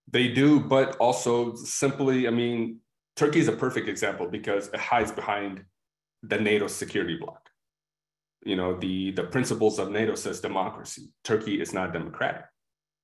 They 0.09 0.29
do, 0.29 0.61
but 0.61 0.95
also 0.97 1.55
simply, 1.55 2.27
I 2.27 2.31
mean, 2.31 2.79
Turkey 3.15 3.39
is 3.39 3.47
a 3.47 3.51
perfect 3.51 3.89
example 3.89 4.27
because 4.27 4.67
it 4.67 4.79
hides 4.79 5.11
behind 5.11 5.65
the 6.21 6.39
NATO 6.39 6.67
security 6.67 7.17
bloc. 7.19 7.42
You 8.45 8.55
know, 8.55 8.77
the, 8.77 9.11
the 9.11 9.23
principles 9.23 9.79
of 9.79 9.91
NATO 9.91 10.15
says 10.15 10.41
democracy. 10.41 11.09
Turkey 11.23 11.61
is 11.61 11.73
not 11.73 11.93
democratic. 11.93 12.45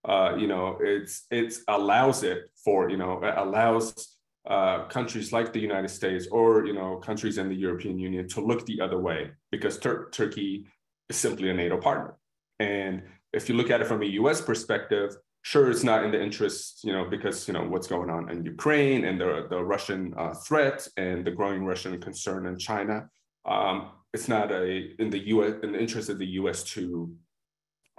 Uh, 0.05 0.35
you 0.37 0.47
know, 0.47 0.77
it's 0.81 1.25
it 1.29 1.53
allows 1.67 2.23
it 2.23 2.49
for, 2.63 2.89
you 2.89 2.97
know, 2.97 3.21
allows 3.37 4.19
uh, 4.49 4.85
countries 4.85 5.31
like 5.31 5.53
the 5.53 5.59
United 5.59 5.89
States 5.89 6.27
or 6.31 6.65
you 6.65 6.73
know 6.73 6.97
countries 6.97 7.37
in 7.37 7.49
the 7.49 7.55
European 7.55 7.99
Union 7.99 8.27
to 8.27 8.41
look 8.41 8.65
the 8.65 8.81
other 8.81 8.99
way 8.99 9.31
because 9.51 9.77
Tur- 9.77 10.09
Turkey 10.11 10.65
is 11.09 11.17
simply 11.17 11.49
a 11.49 11.53
NATO 11.53 11.77
partner. 11.77 12.15
And 12.59 13.03
if 13.33 13.47
you 13.47 13.55
look 13.55 13.69
at 13.69 13.81
it 13.81 13.87
from 13.87 14.01
a 14.01 14.05
U.S. 14.21 14.41
perspective, 14.41 15.15
sure 15.43 15.69
it's 15.69 15.83
not 15.83 16.03
in 16.03 16.11
the 16.11 16.21
interest, 16.21 16.83
you 16.83 16.93
know, 16.93 17.05
because 17.05 17.47
you 17.47 17.53
know 17.53 17.63
what's 17.63 17.87
going 17.87 18.09
on 18.09 18.29
in 18.31 18.43
Ukraine 18.43 19.05
and 19.05 19.19
the 19.19 19.47
the 19.49 19.63
Russian 19.63 20.13
uh, 20.17 20.33
threat 20.33 20.87
and 20.97 21.23
the 21.25 21.31
growing 21.31 21.65
Russian 21.65 21.99
concern 22.01 22.45
in 22.45 22.57
China. 22.57 23.09
Um, 23.45 23.91
it's 24.13 24.27
not 24.27 24.51
a 24.51 24.93
in 24.99 25.09
the 25.09 25.27
U.S. 25.29 25.53
in 25.63 25.73
the 25.73 25.79
interest 25.79 26.09
of 26.09 26.17
the 26.17 26.27
U.S. 26.41 26.63
to 26.63 27.13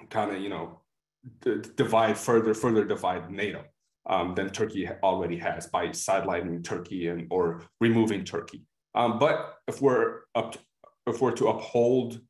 kind 0.09 0.35
of 0.35 0.43
you 0.43 0.49
know 0.49 0.81
d- 1.43 1.63
divide 1.77 2.19
further 2.19 2.55
further 2.55 2.85
divide 2.85 3.31
NATO 3.31 3.65
um, 4.07 4.35
than 4.35 4.51
Turkey 4.51 4.89
already 5.03 5.37
has 5.39 5.67
by 5.67 5.89
sidelining 5.89 6.65
Turkey 6.65 7.09
and 7.09 7.27
or 7.31 7.63
removing 7.81 8.25
Turkey. 8.25 8.63
Um, 8.95 9.19
but 9.19 9.59
if 9.69 9.81
we're 9.81 10.23
up, 10.35 10.53
to, 10.53 10.59
if 11.07 11.21
we're 11.21 11.33
to 11.33 11.49
uphold, 11.49 12.21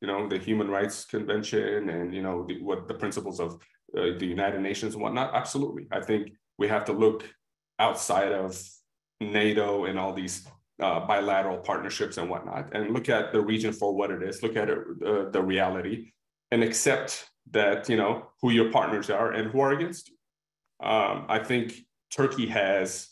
you 0.00 0.08
know, 0.08 0.28
the 0.28 0.38
Human 0.38 0.68
Rights 0.68 1.04
Convention 1.04 1.90
and 1.90 2.14
you 2.14 2.22
know 2.22 2.44
the, 2.46 2.62
what 2.62 2.88
the 2.88 2.94
principles 2.94 3.40
of 3.40 3.54
uh, 3.96 4.16
the 4.18 4.26
United 4.26 4.60
Nations 4.60 4.94
and 4.94 5.02
whatnot, 5.02 5.34
absolutely. 5.34 5.86
I 5.92 6.00
think 6.00 6.32
we 6.58 6.68
have 6.68 6.84
to 6.86 6.92
look 6.92 7.24
outside 7.78 8.32
of 8.32 8.60
NATO 9.20 9.84
and 9.84 9.98
all 9.98 10.12
these 10.12 10.46
uh, 10.80 11.00
bilateral 11.06 11.58
partnerships 11.58 12.18
and 12.18 12.28
whatnot, 12.30 12.74
and 12.74 12.92
look 12.92 13.08
at 13.08 13.32
the 13.32 13.40
region 13.40 13.72
for 13.72 13.94
what 13.94 14.10
it 14.10 14.22
is. 14.22 14.42
Look 14.42 14.56
at 14.56 14.68
it, 14.68 14.78
uh, 15.04 15.30
the 15.30 15.42
reality, 15.42 16.12
and 16.50 16.62
accept 16.62 17.28
that 17.50 17.88
you 17.88 17.96
know 17.96 18.26
who 18.40 18.50
your 18.50 18.70
partners 18.70 19.10
are 19.10 19.32
and 19.32 19.50
who 19.50 19.60
are 19.60 19.72
against 19.72 20.10
you. 20.10 20.16
Um, 20.86 21.26
I 21.28 21.40
think 21.40 21.74
Turkey 22.10 22.46
has 22.46 23.08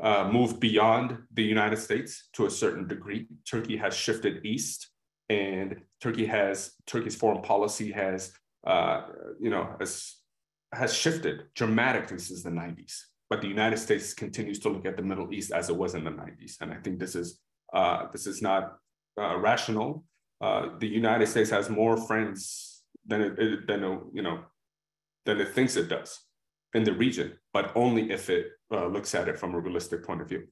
uh, 0.00 0.28
moved 0.32 0.60
beyond 0.60 1.18
the 1.32 1.42
United 1.42 1.78
States 1.78 2.28
to 2.34 2.46
a 2.46 2.50
certain 2.50 2.86
degree. 2.86 3.26
Turkey 3.50 3.76
has 3.76 3.94
shifted 3.94 4.44
east, 4.44 4.88
and 5.28 5.80
Turkey 6.00 6.26
has 6.26 6.72
Turkey's 6.86 7.16
foreign 7.16 7.42
policy 7.42 7.90
has 7.92 8.32
uh, 8.66 9.02
you 9.40 9.50
know 9.50 9.74
has 9.80 10.14
has 10.72 10.94
shifted 10.94 11.44
dramatically 11.54 12.18
since 12.18 12.42
the 12.42 12.50
90s. 12.50 13.00
But 13.30 13.42
the 13.42 13.48
United 13.48 13.78
States 13.78 14.14
continues 14.14 14.58
to 14.60 14.70
look 14.70 14.86
at 14.86 14.96
the 14.96 15.02
Middle 15.02 15.32
East 15.32 15.52
as 15.52 15.68
it 15.68 15.76
was 15.76 15.94
in 15.94 16.04
the 16.04 16.10
90s, 16.10 16.60
and 16.60 16.72
I 16.72 16.76
think 16.76 16.98
this 16.98 17.14
is 17.14 17.40
uh, 17.72 18.06
this 18.12 18.26
is 18.26 18.40
not 18.40 18.78
uh, 19.20 19.36
rational. 19.38 20.04
Uh, 20.40 20.78
the 20.78 20.88
United 20.88 21.26
States 21.26 21.50
has 21.50 21.68
more 21.68 21.96
friends 21.96 22.82
than 23.06 23.20
it, 23.20 23.66
than 23.66 23.80
you 24.12 24.22
know 24.22 24.44
than 25.26 25.40
it 25.40 25.54
thinks 25.54 25.76
it 25.76 25.88
does 25.88 26.20
in 26.74 26.84
the 26.84 26.92
region, 26.92 27.32
but 27.52 27.72
only 27.74 28.10
if 28.10 28.30
it 28.30 28.46
uh, 28.72 28.86
looks 28.86 29.14
at 29.14 29.28
it 29.28 29.38
from 29.38 29.54
a 29.54 29.60
realistic 29.60 30.04
point 30.04 30.22
of 30.22 30.28
view. 30.28 30.46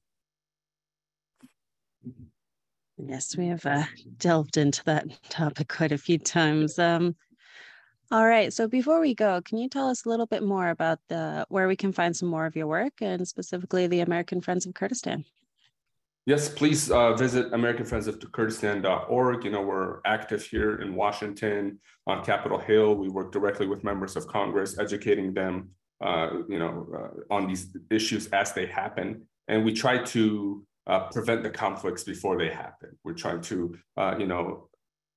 Yes, 2.99 3.37
we 3.37 3.47
have 3.49 3.65
uh, 3.67 3.85
delved 4.17 4.57
into 4.57 4.83
that 4.85 5.07
topic 5.29 5.69
quite 5.69 5.93
a 5.93 5.99
few 5.99 6.19
times. 6.19 6.79
Um, 6.79 7.15
all 8.11 8.27
right. 8.27 8.53
So 8.53 8.69
before 8.69 9.01
we 9.01 9.15
go, 9.15 9.41
can 9.43 9.59
you 9.59 9.69
tell 9.69 9.89
us 9.89 10.05
a 10.05 10.09
little 10.09 10.27
bit 10.27 10.43
more 10.43 10.71
about 10.71 10.99
the 11.09 11.47
where 11.49 11.69
we 11.69 11.77
can 11.77 11.93
find 11.93 12.17
some 12.17 12.29
more 12.29 12.47
of 12.47 12.57
your 12.57 12.67
work 12.67 12.95
and 13.01 13.27
specifically 13.27 13.87
the 13.87 14.01
American 14.01 14.41
Friends 14.41 14.67
of 14.67 14.75
Kurdistan? 14.75 15.25
Yes, 16.27 16.49
please 16.49 16.91
uh, 16.91 17.15
visit 17.15 17.53
AmericanFriendsOfKurdistan.org. 17.53 19.45
You 19.45 19.51
know, 19.51 19.63
we're 19.63 20.01
active 20.05 20.43
here 20.43 20.81
in 20.83 20.97
Washington 20.97 21.79
on 22.09 22.25
Capitol 22.25 22.59
Hill. 22.59 22.97
We 22.97 23.09
work 23.09 23.31
directly 23.31 23.69
with 23.69 23.85
members 23.85 24.17
of 24.17 24.27
Congress, 24.27 24.77
educating 24.77 25.33
them 25.33 25.71
uh, 26.01 26.29
you 26.49 26.59
know, 26.59 26.87
uh, 26.95 27.35
on 27.35 27.47
these 27.47 27.75
issues 27.91 28.27
as 28.29 28.53
they 28.53 28.67
happen. 28.67 29.23
And 29.49 29.65
we 29.65 29.73
try 29.73 29.99
to 29.99 30.67
uh, 30.87 31.09
prevent 31.11 31.43
the 31.43 31.51
conflicts 31.51 32.05
before 32.05 32.37
they 32.37 32.51
happen. 32.51 32.91
We're 33.05 33.15
trying 33.15 33.41
to, 33.43 33.77
uh, 33.97 34.17
you 34.19 34.27
know, 34.27 34.69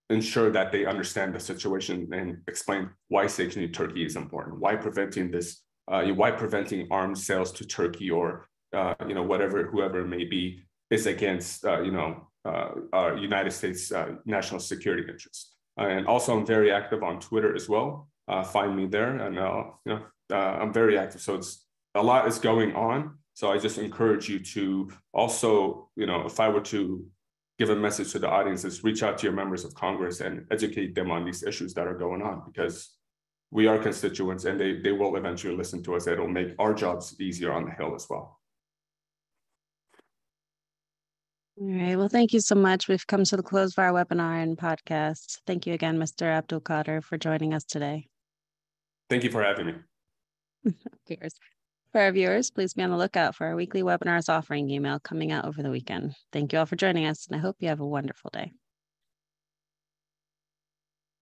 ensure 0.10 0.50
that 0.52 0.72
they 0.72 0.86
understand 0.86 1.34
the 1.34 1.40
situation 1.40 2.08
and 2.14 2.38
explain 2.48 2.90
why 3.10 3.28
sanctioning 3.28 3.72
Turkey 3.72 4.06
is 4.06 4.16
important, 4.16 4.60
why 4.60 4.76
preventing 4.76 5.32
this, 5.32 5.62
uh, 5.88 6.04
why 6.08 6.32
preventing 6.32 6.88
arms 6.92 7.26
sales 7.26 7.52
to 7.52 7.66
Turkey 7.66 8.10
or, 8.10 8.48
uh, 8.74 8.96
you 9.08 9.14
know, 9.14 9.24
whatever, 9.24 9.64
whoever 9.68 10.02
it 10.02 10.08
may 10.08 10.26
be, 10.26 10.64
is 10.90 11.06
against, 11.06 11.64
you 11.64 11.92
know, 11.92 12.28
our 12.46 13.16
United 13.18 13.52
States 13.52 13.92
national 14.26 14.60
security 14.60 15.04
interests. 15.08 15.56
and 15.78 16.08
also, 16.08 16.36
I'm 16.36 16.46
very 16.46 16.72
active 16.72 17.04
on 17.04 17.20
Twitter 17.20 17.56
as 17.56 17.70
well. 17.70 18.10
find 18.46 18.76
me 18.76 18.88
there, 18.88 19.18
and 19.18 19.36
you 19.36 19.92
know, 19.92 20.02
uh, 20.32 20.36
I'm 20.36 20.74
very 20.74 20.98
active. 20.98 21.22
So 21.22 21.36
it's 21.36 21.66
a 21.96 22.04
lot 22.04 22.28
is 22.28 22.40
going 22.40 22.76
on. 22.76 23.18
So 23.34 23.52
I 23.52 23.58
just 23.58 23.78
encourage 23.78 24.28
you 24.30 24.40
to 24.40 24.92
also, 25.14 25.90
you 25.96 26.06
know, 26.06 26.26
if 26.26 26.40
I 26.40 26.50
were 26.50 26.62
to 26.62 27.06
give 27.60 27.70
a 27.70 27.76
message 27.76 28.14
to 28.14 28.20
the 28.20 28.30
audience, 28.30 28.64
is 28.64 28.84
reach 28.84 29.04
out 29.04 29.18
to 29.18 29.26
your 29.26 29.34
members 29.34 29.66
of 29.66 29.76
Congress 29.76 30.22
and 30.22 30.46
educate 30.50 30.96
them 30.96 31.12
on 31.12 31.26
these 31.26 31.44
issues 31.44 31.74
that 31.74 31.86
are 31.86 31.94
going 31.94 32.22
on 32.22 32.42
because 32.46 32.96
we 33.52 33.68
are 33.68 33.78
constituents 33.78 34.46
and 34.46 34.60
they, 34.60 34.80
they 34.80 34.94
will 34.94 35.16
eventually 35.18 35.56
listen 35.56 35.84
to 35.84 35.96
us. 35.96 36.08
It'll 36.08 36.28
make 36.28 36.56
our 36.58 36.74
jobs 36.74 37.20
easier 37.20 37.52
on 37.52 37.66
the 37.66 37.72
Hill 37.72 37.94
as 37.96 38.08
well. 38.10 38.40
All 41.60 41.68
right. 41.68 41.98
Well, 41.98 42.08
thank 42.08 42.32
you 42.32 42.40
so 42.40 42.56
much. 42.56 42.88
We've 42.88 43.06
come 43.06 43.26
to 43.26 43.36
the 43.36 43.44
close 43.44 43.74
of 43.74 43.80
our 43.80 43.92
webinar 43.92 44.42
and 44.42 44.58
podcast. 44.58 45.40
Thank 45.46 45.68
you 45.68 45.74
again, 45.74 46.00
Mr. 46.00 46.42
Abdulkader, 46.42 47.04
for 47.04 47.18
joining 47.18 47.54
us 47.54 47.66
today. 47.66 48.08
Thank 49.10 49.26
you 49.26 49.32
for 49.32 49.44
having 49.44 49.66
me. 49.66 49.74
For 51.92 52.02
our 52.02 52.12
viewers, 52.12 52.52
please 52.52 52.74
be 52.74 52.84
on 52.84 52.92
the 52.92 52.98
lookout 52.98 53.36
for 53.36 53.48
our 53.48 53.56
weekly 53.56 53.82
webinars 53.82 54.30
offering 54.30 54.70
email 54.70 55.00
coming 55.00 55.32
out 55.32 55.46
over 55.46 55.64
the 55.64 55.72
weekend. 55.72 56.16
Thank 56.32 56.54
you 56.54 56.60
all 56.60 56.66
for 56.66 56.76
joining 56.76 57.06
us, 57.06 57.28
and 57.28 57.36
I 57.36 57.40
hope 57.40 57.58
you 57.60 57.68
have 57.70 57.80
a 57.80 57.86
wonderful 57.86 58.30
day. 58.32 58.54